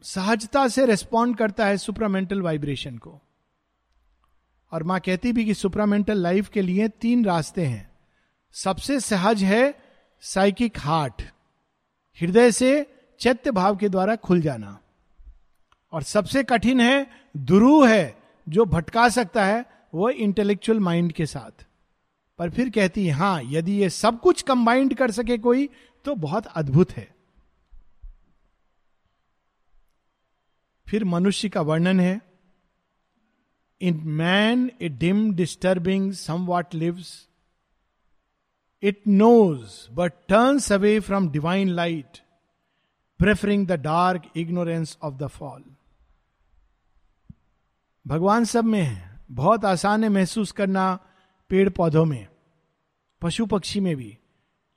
[0.06, 3.20] सहजता से रेस्पॉन्ड करता है सुपरामेंटल वाइब्रेशन को
[4.72, 7.92] और माँ कहती भी कि सुपरामेंटल लाइफ के लिए तीन रास्ते हैं
[8.56, 9.64] सबसे सहज है
[10.24, 11.22] साइकिक हार्ट
[12.20, 12.72] हृदय से
[13.20, 14.80] चैत्य भाव के द्वारा खुल जाना
[15.96, 18.18] और सबसे कठिन है दुरू है,
[18.50, 21.66] जो भटका सकता है, वो इंटेलेक्चुअल माइंड के साथ।
[22.40, 25.70] पर फिर कहती है, हाँ, यदि ये सब कुछ कंबाइंड कर सके कोई
[26.06, 27.16] तो बहुत अद्भुत है।
[30.88, 32.22] फिर मनुष्य का वर्णन है
[33.82, 36.12] in man a dim disturbing
[36.46, 37.30] somewhat lives
[38.84, 42.20] it knows but turns away from divine light
[43.20, 45.75] preferring the dark ignorance of the fall
[48.08, 51.00] भगवान सब में है। बहुत आसान है महसूस करना
[51.50, 52.28] पेड़ पौधों में,
[53.22, 54.18] पशु पक्षी में भी।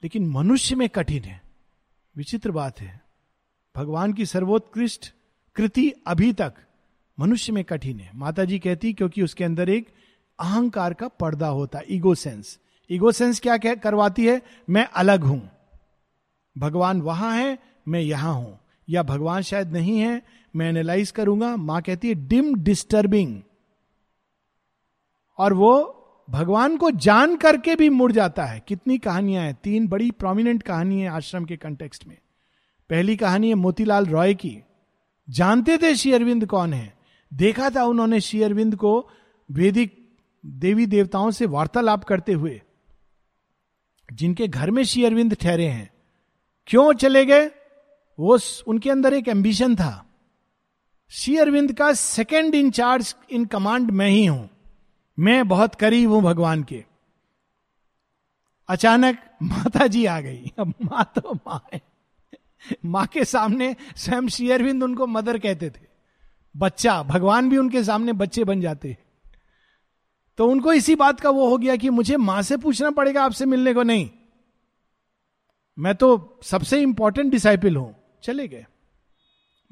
[0.02, 1.42] लेकिन मनुष्य में कठिन है।
[2.16, 3.00] विचित्र बात है।
[3.76, 5.12] भगवान की सर्वोत्कृष्ट
[5.56, 6.54] कृति अभी तक
[7.18, 9.88] मनुष्य में कठिन है। माता जी कहती, क्योंकि उसके अंदर एक
[10.38, 12.58] अहंकार का पर्दा होता, ईगो सेंस।
[12.90, 14.42] ईगो सेंस क्या कह, करवाती है?
[14.70, 15.50] मैं अलग हूँ।
[16.58, 20.22] भगवान वहाँ है, मैं यहाँ हूँ। या भगवान शायद नहीं है
[20.56, 23.40] मैं एनालाइज करूँगा, माँ कहती है डिम डिस्टर्बिंग
[25.38, 25.94] और वो
[26.30, 31.00] भगवान को जान करके भी मुड़ जाता है। कितनी कहानियाँ हैं, तीन बड़ी प्रोमिनेंट कहानी
[31.00, 32.16] है आश्रम के कंटेक्स्ट में।
[32.90, 34.56] पहली कहानी है मोतीलाल रॉय की।
[35.28, 36.96] जानते थे श्री अरविंद कौन है?
[37.32, 39.10] देखा था उन्होंने श्री अरविंद को
[39.50, 39.96] वैदिक
[40.46, 42.60] देवी देवताओं से वार्तालाप करते हुए,
[44.12, 45.90] जिनके घर में श्री अरविंद ठहरे हैं।
[46.66, 47.46] क्यों चले गए?
[48.18, 50.04] वो उनके अंदर एक एम्बिशन था।
[51.10, 54.50] श्री अरविंद का सेकेंड इंचार्ज इन कमांड मैं ही हूँ।
[55.18, 56.84] मैं बहुत करीब हूँ भगवान के।
[58.68, 61.80] अचानक माता जी आ गई। अब माँ तो माँ है।
[62.84, 65.86] माँ के सामने स्वयं शेयरविंद उनको मदर कहते थे।
[66.56, 68.98] बच्चा, भगवान भी उनके सामने बच्चे बन जाते हैं।
[70.36, 73.44] तो उनको इसी बात का वो हो गया कि मुझे माँ से पूछना पड़ेगा आपसे
[73.44, 74.10] मिलने को नहीं।
[75.78, 78.66] मैं तो सबसे इंपॉर्टेंट डिसाइपल हूँ। चले गए।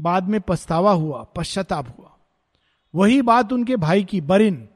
[0.00, 2.12] बाद में पछतावा हुआ, पश्चाताप हुआ।
[2.94, 4.68] वही बात उनके भाई की, बरिन।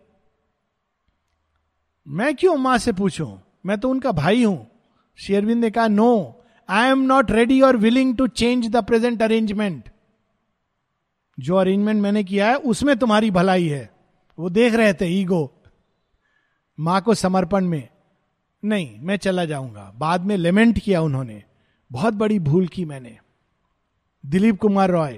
[2.09, 3.43] मैं क्यों माँ से पूछूँ?
[3.67, 4.67] मैं तो उनका भाई हूँ।
[5.17, 9.89] शेरविंद ने कहा no I am not ready और willing to change the present arrangement
[11.41, 13.91] जो अरेंजमेंट मैंने किया है, उसमें तुम्हारी भलाई है।
[14.39, 15.63] वो देख रहे थे ईगो
[16.81, 17.89] माँ को समर्पण में।
[18.65, 21.43] नहीं, मैं चला जाऊँगा। बाद में लेमेंट किया उन्होंने।
[21.93, 23.19] बहुत बड़ी भूल की मैंने।
[24.27, 25.15] Dilip Kumar Roy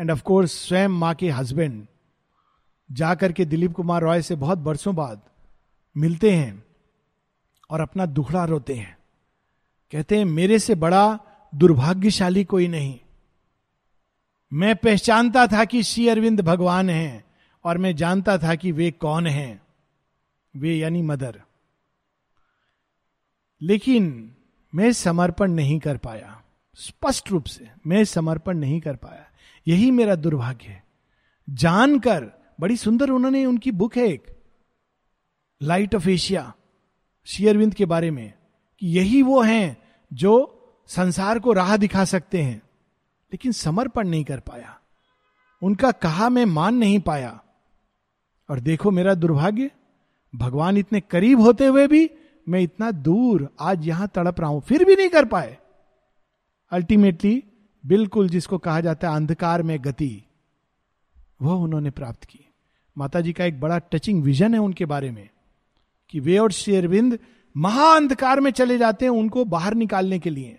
[0.00, 1.86] and of course स्वयं माँ के हस्बैंड
[2.92, 5.22] जाकर के दिलीप कुमार रॉय से बहुत बरसों बाद
[5.96, 6.64] मिलते हैं
[7.70, 8.98] और अपना दुखड़ा रोते हैं।
[9.92, 11.20] कहते हैं, मेरे से बड़ा
[11.54, 13.00] दुर्भाग्यशाली कोई नहीं।
[14.52, 17.24] मैं पहचानता था कि श्री अरविंद भगवान हैं
[17.64, 19.62] और मैं जानता था कि वे कौन हैं।
[20.56, 21.42] वे यानी मदर।
[23.62, 24.34] लेकिन
[24.74, 26.42] मैं समर्पण नहीं कर पाया।
[26.76, 29.24] स्पष्ट रूप से मैं समर्पण नहीं कर पाया।
[29.66, 30.84] यही मेरा दुर्भाग्य है।
[31.50, 34.26] जानकर, बड़ी सुंदर उन्होंने उनकी बुक है एक
[35.62, 36.52] लाइट ऑफ़ एशिया
[37.24, 38.32] शेयरविंद के बारे में,
[38.80, 39.76] कि यही वो हैं
[40.12, 40.52] जो
[40.86, 42.58] संसार को राह दिखा सकते हैं,
[43.32, 44.78] लेकिन समर्पण नहीं कर पाया।
[45.62, 47.40] उनका कहा मैं मान नहीं पाया।
[48.50, 49.70] और देखो मेरा दुर्भाग्य,
[50.34, 52.10] भगवान इतने करीब होते हुए भी
[52.48, 55.58] मैं इतना दूर आज यहाँ तड़प रहा हूँ, फिर भी नहीं कर पाए।
[56.72, 57.42] अल्टीमेटली
[57.84, 60.24] बिल्कुल जिसको कहा जाता है अंधकार में गति
[61.42, 62.40] वह उन्होंने प्राप्त की।
[62.96, 65.28] माता जी का एक बड़ा टचिंग विजन है उनके बारे में,
[66.08, 67.18] कि वे और शेरविंद
[67.56, 70.58] महाअंधकार में चले जाते हैं उनको बाहर निकालने के लिए।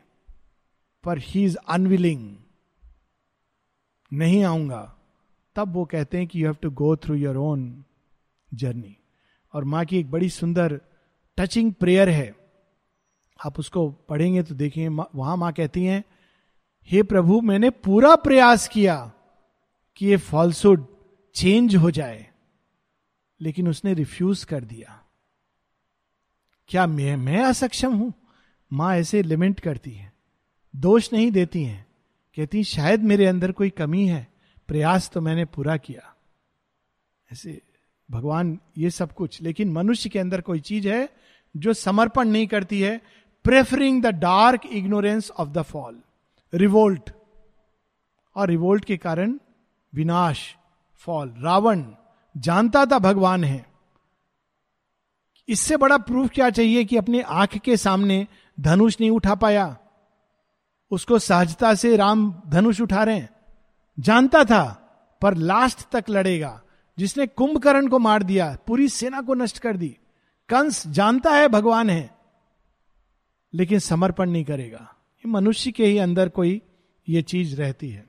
[1.04, 2.36] पर ही इज़ अनविलिंग
[4.14, 4.82] नहीं आऊँगा।
[5.56, 7.84] तब वो कहते हैं कि you have to go through your own
[8.54, 8.98] journey
[9.54, 10.80] और माँ की एक बड़ी सुंदर
[11.38, 12.36] टचिंग प्रेयर है।
[13.40, 16.04] आप उसको पढ़ेंगे तो देखेंगे वहाँ माँ कहती हैं,
[16.90, 18.96] हे प्रभु, मैंने पूरा प्रयास किया
[19.98, 20.86] कि ये फॉल्सुड
[21.36, 22.26] चेंज हो जाए,
[23.42, 25.02] लेकिन उसने रिफ्यूज कर दिया।
[26.70, 28.14] क्या मैं मैं असक्षम हूँ?
[28.72, 30.12] माँ ऐसे लिमेंट करती है,
[30.74, 31.86] दोष नहीं देती हैं,
[32.38, 34.28] कहती शायद मेरे अंदर कोई कमी है,
[34.70, 36.14] प्रयास तो मैंने पूरा किया।
[37.30, 37.62] ऐसे
[38.10, 41.08] भगवान ये सब कुछ, लेकिन मनुष्य के अंदर कोई चीज़ है
[41.56, 43.02] जो समर्पण नहीं करती है
[43.48, 46.00] preferring the dark ignorance of the fall
[46.54, 47.10] revolt
[48.36, 49.40] और रिवोल्ट के कारण
[49.96, 50.56] विनाश
[50.98, 51.84] फॉल रावण,
[52.38, 53.66] जानता था भगवान है।
[55.48, 58.28] इससे बड़ा प्रूफ क्या चाहिए कि अपने आँख के सामने
[58.60, 59.78] धनुष नहीं उठा पाया?
[60.92, 63.30] उसको सहजता से राम धनुष उठा रहे हैं।
[64.00, 64.70] जानता था,
[65.22, 66.62] पर लास्ट तक लड़ेगा।
[67.00, 69.98] जिसने कुंभकर्ण को मार दिया, पूरी सेना को नष्ट कर दी।
[70.50, 72.17] कंस जानता है भगवान है।
[73.54, 74.88] लेकिन समर्पण नहीं करेगा।
[75.24, 76.62] मनुष्य के ही अंदर कोई
[77.08, 78.06] ये चीज़ रहती है।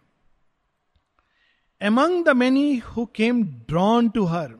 [1.80, 4.54] Among the many who came drawn to her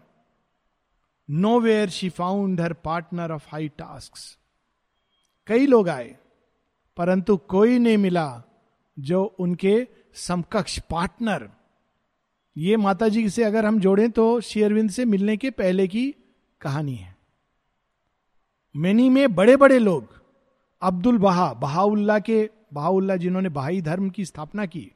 [1.60, 4.14] nowhere she found her partner of high task
[5.48, 6.16] कई लोग आए,
[6.96, 8.42] परंतु कोई नहीं मिला
[8.96, 9.76] जो उनके
[10.16, 11.48] समकक्ष पार्टनर
[12.56, 16.10] ये माता जी से अगर हम जोड़ें तो शेयरविंद से मिलने के पहले की
[16.60, 17.16] कहानी है।
[18.74, 20.17] मेनी में बड़े बड़े लोग
[20.82, 24.90] अब्दुल बहा बहाउल्ला के बहाउल्ला जिन्होंने बहाई धर्म की स्थापना की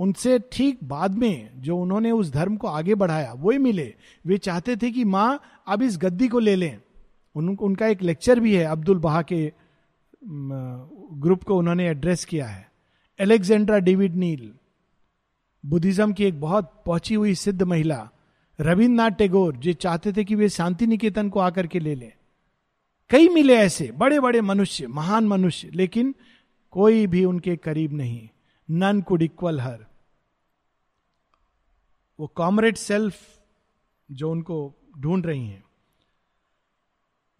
[0.00, 3.94] उनसे ठीक बाद में जो उन्होंने उस धर्म को आगे बढ़ाया वही मिले।
[4.26, 6.80] वे चाहते थे कि माँ अब इस गद्दी को ले लें।
[7.36, 9.52] उन, उनका एक लेक्चर भी है अब्दुल बहा के
[10.24, 12.68] ग्रुप को उन्होंने एड्रेस किया है।
[13.18, 14.50] एलेक्जेंड्रा डेविड नील
[15.64, 18.08] बुद्धिज्म की एक बहुत पहुँची हुई सिद्ध महिला
[18.58, 22.12] रविन्द्रनाथ टैगोर जो चाहते थे कि वे शांति निकेतन को आकर के ले लें।
[23.10, 26.14] कई मिले ऐसे बड़े बड़े मनुष्य, महान मनुष्य, लेकिन
[26.70, 28.28] कोई भी उनके करीब नहीं।
[28.70, 29.86] None could equal her.
[32.20, 33.40] वो कॉमरेड सेल्फ
[34.10, 35.64] जो उनको ढूंढ रही हैं।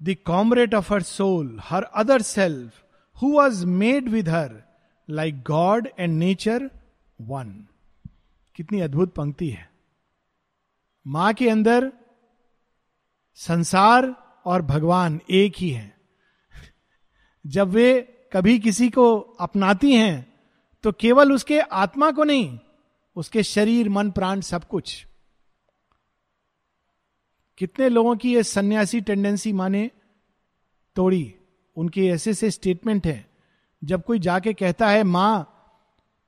[0.03, 2.85] The comrade of her soul, her other self,
[3.23, 4.63] who was made with her,
[5.11, 6.71] like God and nature
[7.21, 7.67] one.
[8.55, 9.71] कितनी अद्भुत पंक्ति है।
[11.07, 11.93] माँ के अंदर
[13.35, 15.93] संसार और भगवान एक ही है।
[17.45, 18.01] जब वे
[18.33, 20.27] कभी किसी को अपनाती हैं
[20.85, 22.59] तो केवल उसके आत्मा को नहीं,
[23.17, 25.07] उसके शरीर, मन, प्राण सब कुछ।
[27.59, 29.91] कितने लोगों की ये सन्यासी टेंडेंसी माने
[30.97, 31.35] तोड़ी,
[31.77, 33.27] उनके ऐसे ऐसे स्टेटमेंट है।
[33.83, 35.43] जब कोई जाके कहता है, माँ,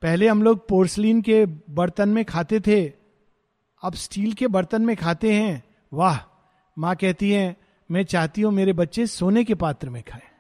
[0.02, 2.84] पहले हम लोग पोर्सलिन के बर्तन में खाते थे,
[3.82, 6.18] अब स्टील के बर्तन में खाते हैं। वाह,
[6.76, 7.56] माँ कहती है
[7.92, 10.30] मैं चाहती हूँ मेरे बच्चे सोने के पात्र में खाए।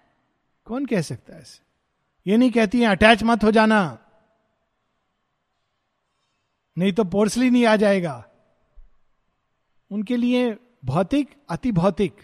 [0.64, 1.62] कौन कह सकता है ऐसे?
[2.30, 3.98] ये नहीं कहती है, अटैच मत हो जाना।
[6.78, 8.28] नहीं तो पोर्सलिन ही आ जाएगा।
[9.90, 12.16] उनके लिए भौतिक, अति भौतिक,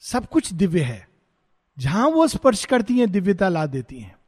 [0.00, 1.08] सब कुछ दिव्य है।
[1.78, 4.18] जहाँ वो स्पर्श करती हैं, दिव्यता ला देती हैं।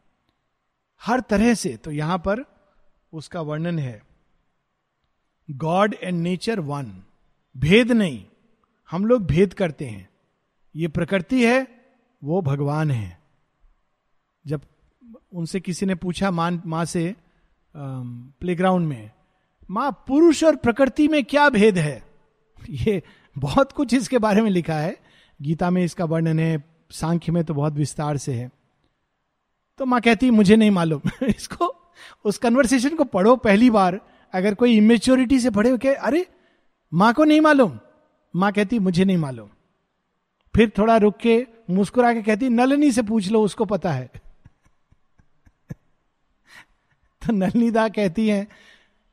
[1.03, 2.45] हर तरह से तो यहाँ पर
[3.13, 4.03] उसका वर्णन है।
[5.51, 7.03] God and nature one.
[7.57, 8.27] भेद नहीं।
[8.91, 10.09] हम लोग भेद करते हैं।
[10.77, 11.67] ये प्रकृति है,
[12.25, 13.21] वो भगवान है।
[14.47, 14.61] जब
[15.33, 17.17] उनसे किसी ने पूछा माँ माँ से
[17.77, 19.11] प्लेग्राउंड में,
[19.71, 22.03] माँ, पुरुष और प्रकृति में क्या भेद है?
[22.71, 23.03] ये
[23.39, 24.97] बहुत कुछ इसके बारे में लिखा है।
[25.43, 28.51] गीता में इसका वर्णन है, सांख्य में तो बहुत विस्तार से है।
[29.79, 31.93] तो माँ कहती मुझे नहीं मालूम। इसको,
[32.25, 34.01] उस कन्वर्सेशन को पढ़ो पहली बार।
[34.33, 36.27] अगर कोई इमेच्योरिटी से पढ़े के अरे,
[36.95, 37.79] माँ को नहीं मालूम।
[38.37, 39.49] माँ कहती, मुझे नहीं मालूम।
[40.57, 44.11] फिर थोड़ा रुक के मुस्कुरा के कहती, नलनी से पूछ लो, उसको पता है।
[47.27, 48.49] तो नलनी दा कहती है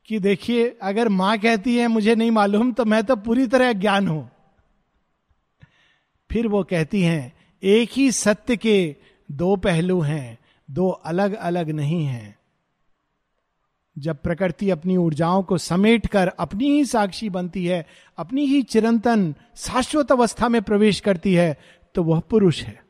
[0.06, 4.08] कि, देखिए, अगर माँ कहती है, मुझे नहीं मालूम तो मैं तो पूरी तरह ज्ञान
[4.08, 4.30] हूँ।
[6.30, 7.32] फिर वो कहती हैं,
[7.62, 8.96] एक ही सत्य के
[9.30, 10.38] दो पहलू हैं,
[10.70, 12.38] दो अलग अलग नहीं हैं।
[13.98, 17.86] जब प्रकृति अपनी ऊर्जाओं को समेट कर अपनी ही साक्षी बनती है,
[18.18, 21.58] अपनी ही चिरंतन, शाश्वत अवस्था में प्रवेश करती है
[21.94, 22.84] तो वह पुरुष है।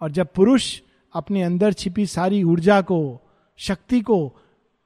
[0.00, 0.80] और जब पुरुष
[1.14, 3.20] अपने अंदर छिपी सारी ऊर्जा को,
[3.56, 4.36] शक्ति को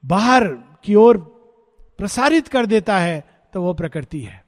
[0.05, 0.47] बाहर
[0.83, 1.17] की ओर
[1.97, 4.45] प्रसारित कर देता है तो वह प्रकृति है।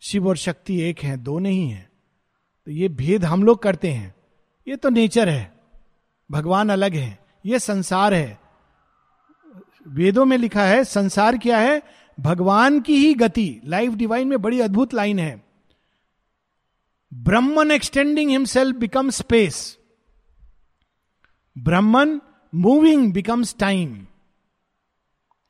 [0.00, 1.90] शिव और शक्ति एक है, दो नहीं है।
[2.66, 4.14] तो ये भेद हम लोग करते हैं।
[4.68, 5.52] ये तो नेचर है।
[6.30, 8.39] भगवान अलग है। ये संसार है।
[9.90, 11.82] वेदों में लिखा है, संसार क्या है?
[12.20, 15.44] भगवान की ही गति। लाइफ डिवाइन में बड़ी अद्भुत लाइन है।
[17.14, 19.78] Brahman extending himself become space
[21.58, 22.20] Brahman
[22.54, 24.06] moving becomes time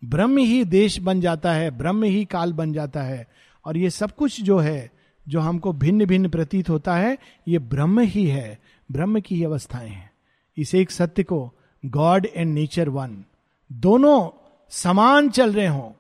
[0.04, 3.28] ब्रह्म ही देश बन जाता है, ब्रह्म ही काल बन जाता है।
[3.64, 4.90] और ये सब कुछ जो है,
[5.28, 8.58] जो हमको भिन्न भिन्न प्रतीत होता है, ये ब्रह्म ही है।
[8.92, 10.10] ब्रह्म की ही अवस्थाएँ हैं।
[10.56, 11.54] इस एक सत्य को
[11.86, 13.24] गॉड एंड नेचर वन
[13.72, 14.30] दोनों
[14.70, 15.92] समान चल रहे हों।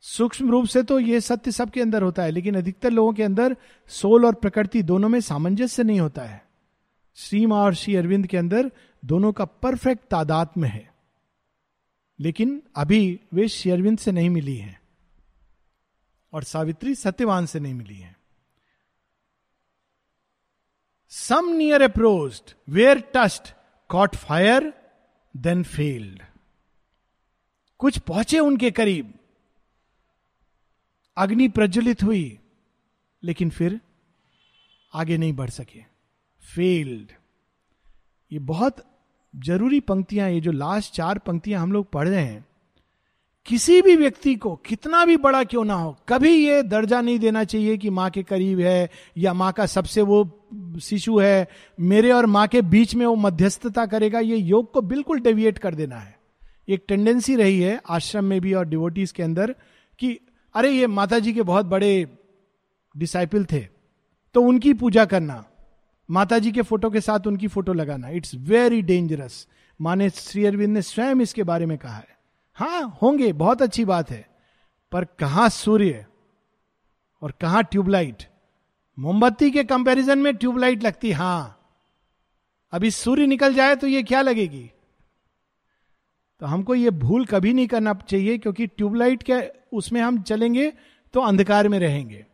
[0.00, 3.56] सूक्ष्म रूप से तो ये सत्य सबके अंदर होता है, लेकिन अधिकतर लोगों के अंदर
[3.88, 6.48] सोल और प्रकृति दोनों में सामंजस्य नहीं होता है।
[7.14, 8.72] श्रीमा और श्री अरविंद के अंदर
[9.04, 10.94] दोनों का परफेक्ट तादात में है।
[12.20, 14.80] लेकिन अभी वे श्री अरविंद से नहीं मिली है
[16.32, 18.16] और सावित्री सत्यवान से नहीं मिली है।
[21.08, 23.54] Some near approached were touched
[23.88, 24.72] caught fire
[25.36, 26.22] then failed
[27.80, 29.12] कुछ पहुँचे उनके करीब।
[31.16, 32.38] अग्नि प्रज्वलित हुई,
[33.22, 33.80] लेकिन फिर
[34.92, 35.80] आगे नहीं बढ़ सके।
[36.42, 37.12] फेल्ड
[38.30, 38.84] ये बहुत
[39.34, 42.44] ज़रूरी पंक्तियाँ ये जो लास्ट चार पंक्तियाँ हम लोग पढ़ रहे हैं।
[43.46, 47.44] किसी भी व्यक्ति को कितना भी बड़ा क्यों ना हो, कभी ये दर्जा नहीं देना
[47.44, 50.24] चाहिए कि माँ के करीब है, या माँ का सबसे वो
[50.82, 55.20] शिशु है, मेरे और माँ के बीच में वो मध्यस्थता करेगा। ये योग को बिल्कुल
[55.20, 56.19] डेविएट कर देना है।
[56.70, 59.54] एक टेंडेंसी रही है आश्रम में भी और डिवोटीज के अंदर
[60.00, 60.18] कि,
[60.54, 61.92] अरे ये माता जी के बहुत बड़े
[62.94, 63.60] डिसाइपल थे
[64.34, 65.44] तो उनकी पूजा करना
[66.08, 69.46] माता जी के फ़ोटो के साथ उनकी फ़ोटो लगाना इट्स वेरी डेंजरस
[69.80, 72.16] माने श्री अरविंद ने स्वयं इसके बारे में कहा है।
[72.58, 74.26] हाँ होंगे, बहुत अच्छी बात है,
[74.92, 76.04] पर कहा सूर्य
[77.22, 78.22] और कहा ट्यूबलाइट?
[78.98, 81.56] मोमबत्ती के कंपैरिजन में ट्यूबलाइट लगती, हाँ।
[82.72, 84.70] अभी सूर्य निकल जाए तो ये क्या लगेगी?
[86.40, 89.40] तो हमको ये भूल कभी नहीं करना चाहिए, क्योंकि ट्यूबलाइट के
[89.72, 90.72] उसमें हम चलेंगे
[91.14, 92.24] तो अंधकार में रहेंगे।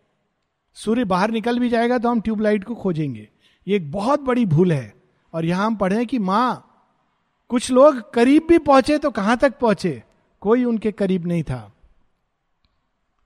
[0.77, 3.29] सूर्य बाहर निकल भी जाएगा तो हम ट्यूबलाइट को खोजेंगे।
[3.67, 4.95] ये एक बहुत बड़ी भूल है।
[5.35, 6.63] और यहाँ हम पढ़े कि माँ,
[7.51, 10.03] कुछ लोग करीब भी पहुँचे तो कहाँ तक पहुँचे?
[10.43, 11.73] कोई उनके करीब नहीं था।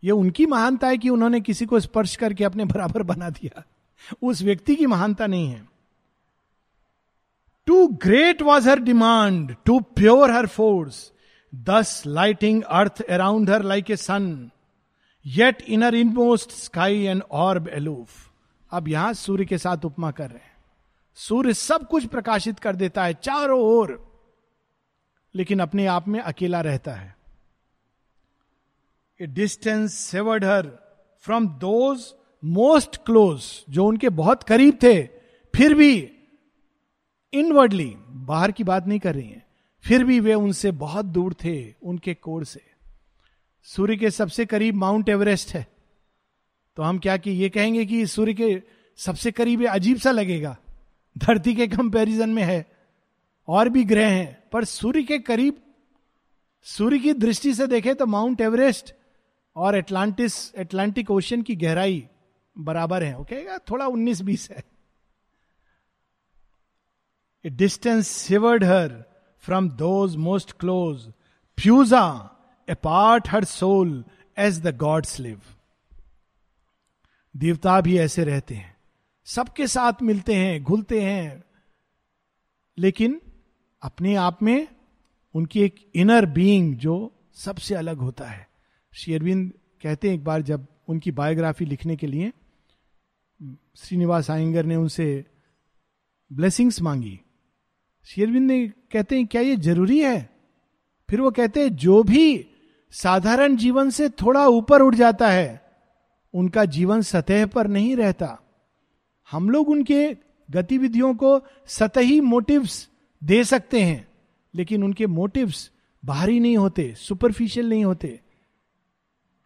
[0.03, 3.63] यह उनकी महानता है कि उन्होंने किसी को स्पर्श करके अपने बराबर बना दिया।
[4.23, 5.63] उस व्यक्ति की महानता नहीं है।
[7.67, 11.11] Too great was her demand too pure her force
[11.53, 14.51] thus lighting earth around her like a sun
[15.25, 15.63] yet
[16.09, 18.29] inmost sky and orb aloof
[18.73, 20.49] अब यहाँ सूर्य के साथ उपमा कर रहे हैं।
[21.19, 23.91] सूर्य सब कुछ प्रकाशित कर देता है, चारों ओर,
[25.35, 27.15] लेकिन अपने आप में अकेला रहता है।
[29.21, 30.71] A distance severed her
[31.25, 32.05] from those
[32.43, 35.03] most close जो उनके बहुत करीब थे,
[35.55, 35.93] फिर भी
[37.35, 39.47] इनवर्डली बाहर की बात नहीं कर रही हैं।
[39.81, 42.63] फिर भी वे उनसे बहुत दूर थे, उनके कोर से।
[43.63, 45.67] सूर्य के सबसे करीब माउंट एवरेस्ट है।
[46.77, 48.63] तो हम क्या कि ये कहेंगे कि सूर्य के
[48.97, 50.57] सबसे करीब अजीब सा लगेगा।
[51.19, 52.73] धरती के कंपैरिजन में है।
[53.49, 55.57] और भी ग्रह हैं। पर सूर्य के करीब,
[56.63, 58.95] सूर्य की दृष्टि से देखें तो माउंट एवरेस्ट
[59.57, 62.09] और एटलांटिस, एटलांटिक ओशन की गहराई
[62.59, 63.59] बराबर है, ओके?
[63.59, 64.65] थोड़ा उन्नीस बीस है।
[67.45, 69.05] A distance severed her
[69.45, 71.07] from those most close
[71.59, 72.05] puissant
[72.75, 74.05] apart her soul
[74.39, 75.41] as the gods live
[77.35, 78.75] देवता भी ऐसे रहते हैं
[79.27, 81.43] सबके साथ मिलते हैं घुलते हैं
[82.79, 83.21] लेकिन
[83.83, 84.69] अपने आप में
[85.35, 86.97] उनकी एक इनर बीइंग जो
[87.37, 88.47] सबसे अलग होता है
[88.93, 92.33] शेरविंद कहते हैं एक बार जब उनकी बायोग्राफी लिखने के लिए
[93.77, 95.07] श्रीनिवास आयंगर ने उनसे
[96.31, 97.21] ब्लेसिंग्स मांगी
[98.05, 100.31] शेरविंद ने कहते हैं, क्या ये ज़रूरी है?
[101.11, 102.47] फिर वो कहते हैं, जो भी
[102.91, 105.71] साधारण जीवन से थोड़ा ऊपर उठ जाता है,
[106.35, 108.41] उनका जीवन सतह पर नहीं रहता।
[109.31, 110.17] हम लोग उनके
[110.51, 112.89] गतिविधियों को सतही मोटिव्स
[113.25, 114.09] दे सकते हैं,
[114.55, 115.71] लेकिन उनके मोटिव्स
[116.05, 118.21] बाहरी नहीं होते सुपरफिशियल नहीं होते।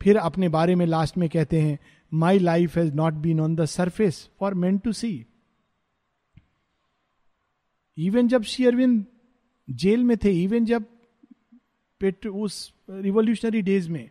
[0.03, 1.79] फिर अपने बारे में लास्ट में कहते हैं
[2.15, 5.27] my life has not been on the surface for men to see
[7.99, 9.07] even जब श्री अरविंद
[9.70, 10.84] जेल में थे इवन जब
[12.01, 14.11] पेट, उस रिवोल्यूशनरी डेज़ में,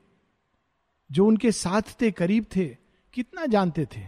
[1.11, 2.65] जो उनके साथ थे, करीब थे,
[3.13, 4.01] कितना जानते थे?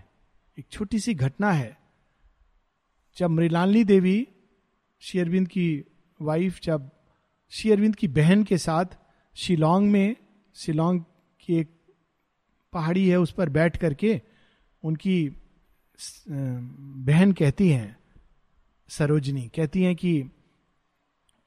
[0.59, 1.78] एक छोटी सी घटना है।
[3.17, 4.28] जब मृलानली देवी
[4.99, 5.84] शेरविंद की
[6.21, 6.89] वाइफ जब
[7.49, 8.86] शेरविंद की बहन के साथ
[9.36, 10.15] शिलोंग में,
[10.55, 11.01] शिलोंग
[11.39, 11.69] की एक
[12.73, 14.21] पहाड़ी है, उस पर बैठ करके
[14.84, 15.30] उनकी
[16.30, 17.97] बहन कहती हैं
[18.90, 20.30] सरोजनी कहती हैं कि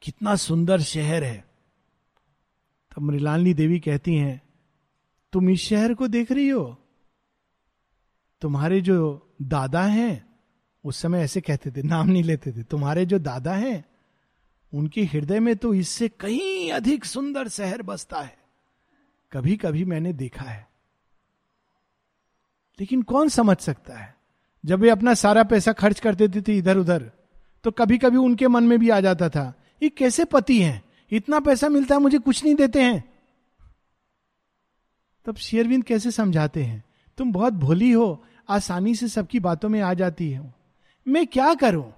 [0.01, 1.45] कितना सुंदर शहर है।
[2.95, 4.41] तब मृलानली देवी कहती हैं,
[5.33, 6.77] तुम इस शहर को देख रही हो?
[8.41, 10.39] तुम्हारे जो दादा हैं,
[10.83, 13.85] उस समय ऐसे कहते थे, नाम नहीं लेते थे, तुम्हारे जो दादा हैं,
[14.73, 18.37] उनके हृदय में तो इससे कहीं अधिक सुंदर शहर बसता है।
[19.31, 20.69] कभी कभी मैंने देखा है।
[22.79, 24.15] लेकिन कौन समझ सकता है?
[24.65, 26.15] जब वे अपना सारा पैसा खर्च कर
[26.47, 27.11] थे इधर उधर
[27.63, 29.53] तो कभी कभी उनके मन में भी आ जाता था,
[29.83, 30.81] ये कैसे पति हैं?
[31.11, 33.03] इतना पैसा मिलता है, मुझे कुछ नहीं देते हैं।
[35.25, 36.83] तब शेयरविंद कैसे समझाते हैं,
[37.17, 40.51] तुम बहुत भोली हो, आसानी से सबकी बातों में आ जाती हो।
[41.07, 41.93] मैं क्या करूँ?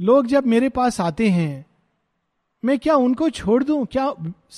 [0.00, 1.66] लोग जब मेरे पास आते हैं,
[2.64, 3.84] मैं क्या उनको छोड़ दूँ?
[3.86, 4.08] क्या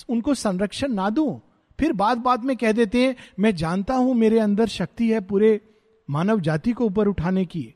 [0.09, 1.41] उनको संरक्षण ना दूँ?
[1.79, 5.61] फिर बात बात में कह देते हैं, मैं जानता हूँ मेरे अंदर शक्ति है पूरे
[6.11, 7.75] मानव जाति को ऊपर उठाने की।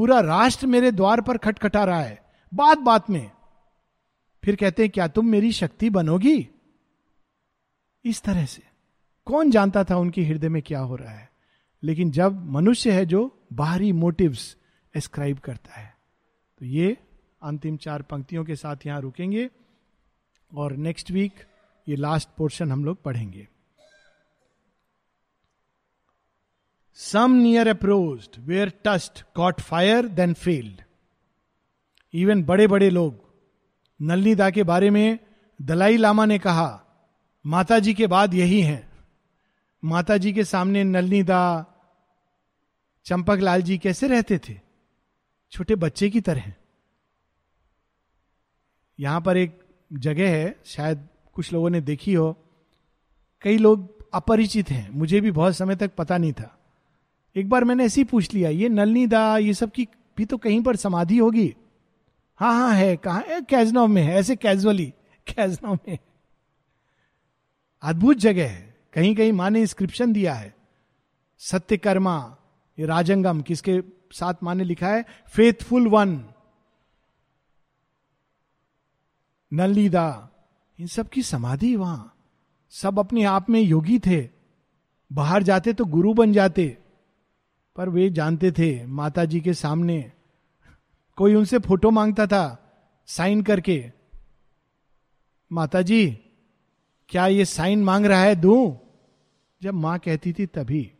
[0.00, 2.22] पूरा राष्ट्र मेरे द्वार पर खटखटा रहा है।
[2.54, 3.30] बात बात में।
[4.44, 6.48] फिर कहते हैं, क्या तुम मेरी शक्ति बनोगी?
[8.04, 8.62] इस तरह से।
[9.24, 11.30] कौन जानता था उनके हृदय में क्या हो रहा है?
[11.82, 14.56] लेकिन जब मनुष्य है जो बाहरी मोटिव्स
[14.96, 15.96] एस्क्राइब करता है।
[16.58, 16.96] तो ये
[17.42, 19.50] अंतिम चार पंक्तियों के साथ यहाँ रुकेंगे
[20.54, 21.34] और नेक्स्ट वीक
[21.88, 23.48] ये लास्ट पोर्शन हम लोग पढ़ेंगे।
[26.98, 30.82] Some near approach were touched caught fire then failed
[32.14, 33.14] even बड़े बड़े लोग,
[34.00, 35.18] नलनीदा के बारे में
[35.60, 36.68] दलाई लामा ने कहा
[37.44, 38.88] माता जी के बाद यही हैं।
[39.82, 41.40] माता जी के सामने नलनीदा,
[43.06, 44.58] चंपक लाल जी कैसे रहते थे?
[45.52, 46.52] छोटे बच्चे की तरह
[48.98, 49.58] यहाँ पर एक
[49.92, 52.32] जगह है, शायद कुछ लोगों ने देखी हो।
[53.42, 56.56] कई लोग अपरिचित हैं, मुझे भी बहुत समय तक पता नहीं था।
[57.36, 60.36] एक बार मैंने ऐसे ही पूछ लिया, ये नलनी दा ये सब की भी तो
[60.36, 61.54] कहीं पर समाधि होगी?
[62.40, 64.86] हाँ हाँ है, कहा है कैजनव में है, ऐसे कैजुअली
[65.26, 65.98] कैजनव में
[67.82, 70.54] अद्भुत जगह है कहीं कहीं माँ ने इंस्क्रिप्शन दिया है,
[71.40, 72.36] सत्यकर्मा,
[72.78, 73.80] ये राजंगम, किसके
[74.12, 76.22] साथ माँ ने लिखा है फेथफुल वन
[79.52, 80.28] नलीदा
[80.78, 82.14] इन सब की समाधि वहाँ,
[82.72, 84.28] सब अपने आप में योगी थे,
[85.10, 86.76] बाहर जाते तो गुरु बन जाते
[87.76, 90.12] पर वे जानते थे माता जी के सामने।
[91.16, 92.72] कोई उनसे फ़ोटो माँगता था,
[93.06, 93.92] साइन करके।
[95.52, 96.18] माता जी
[97.08, 98.34] क्या ये साइन मांग रहा है?
[98.34, 98.78] दू।
[99.62, 100.92] जब माँ कहती थी तभी।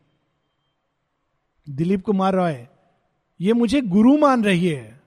[1.69, 2.67] दिलीप कुमार रॉय,
[3.41, 5.01] ये मुझे गुरु मान रही है।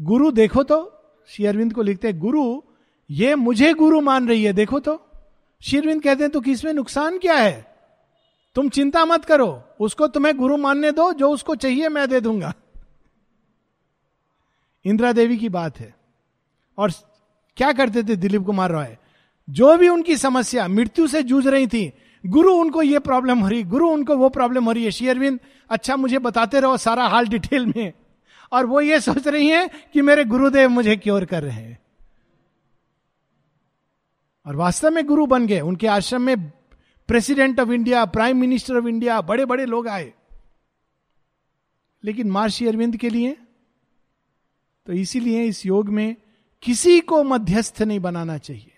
[0.00, 0.96] गुरु देखो तो।
[1.28, 2.62] श्री अरविंद को लिखते हैं, गुरु,
[3.10, 5.06] ये मुझे गुरु मान रही है, देखो तो।
[5.60, 7.69] श्री अरविंद कहते हैं तो किसमें नुकसान क्या है?
[8.54, 12.54] तुम चिंता मत करो, उसको तुम्हें गुरु मानने दो, जो उसको चाहिए मैं दे दूँगा।
[14.84, 15.94] इंदिरा देवी की बात है।
[16.78, 16.90] और
[17.56, 18.96] क्या करते थे दिलीप कुमार रॉय?
[19.50, 21.92] जो भी उनकी समस्या, मृत्यु से जूझ रही थी,
[22.26, 25.40] गुरु उनको ये प्रॉब्लम हो रही, गुरु उनको वो प्रॉब्लम हो रही है। शेयरविंद
[25.70, 27.92] अच्छा मुझे बताते रहो सारा हाल डिटेल में।
[28.52, 31.78] और वो ये सोच रही हैं कि मेरे गुरुदेव मुझे क्योर कर रहे हैं।
[34.46, 36.52] और वास्तव में गुरु बन गए, उनके आश्रम में
[37.10, 40.12] president of India prime minister of India बड़े बड़े लोग आए।
[42.04, 43.36] लेकिन महर्षि अरविंद के लिए?
[44.86, 46.16] तो इसीलिए इस योग में
[46.62, 48.72] किसी को मध्यस्थ नहीं बनाना चाहिए।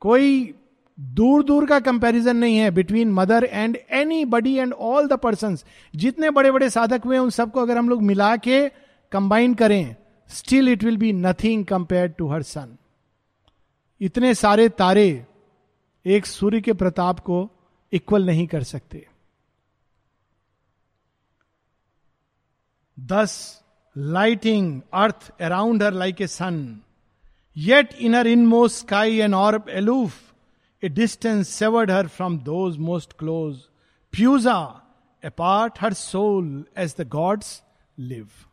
[0.00, 0.54] कोई
[0.98, 3.78] दूर दूर का कंपैरिजन नहीं है between mother and
[4.24, 5.56] anybody and all the person
[5.96, 8.68] जितने बड़े बड़े साधक हुए उन सबको अगर हम लोग मिला के
[9.12, 9.96] कंबाइन करें
[10.28, 12.76] still it will be nothing compare to her sun
[14.00, 15.26] इतने सारे तारे
[16.04, 17.38] एक सूर्य के प्रताप को
[17.92, 19.06] इक्वल नहीं कर सकते।
[22.98, 23.62] Thus
[23.96, 26.60] lighting earth around her like a sun
[27.56, 30.20] yet in her inmost sky an orb aloof
[30.82, 33.56] a distance severed her from those most close
[34.12, 34.60] puissant
[35.38, 37.60] apart her soul as the gods
[37.98, 38.49] live.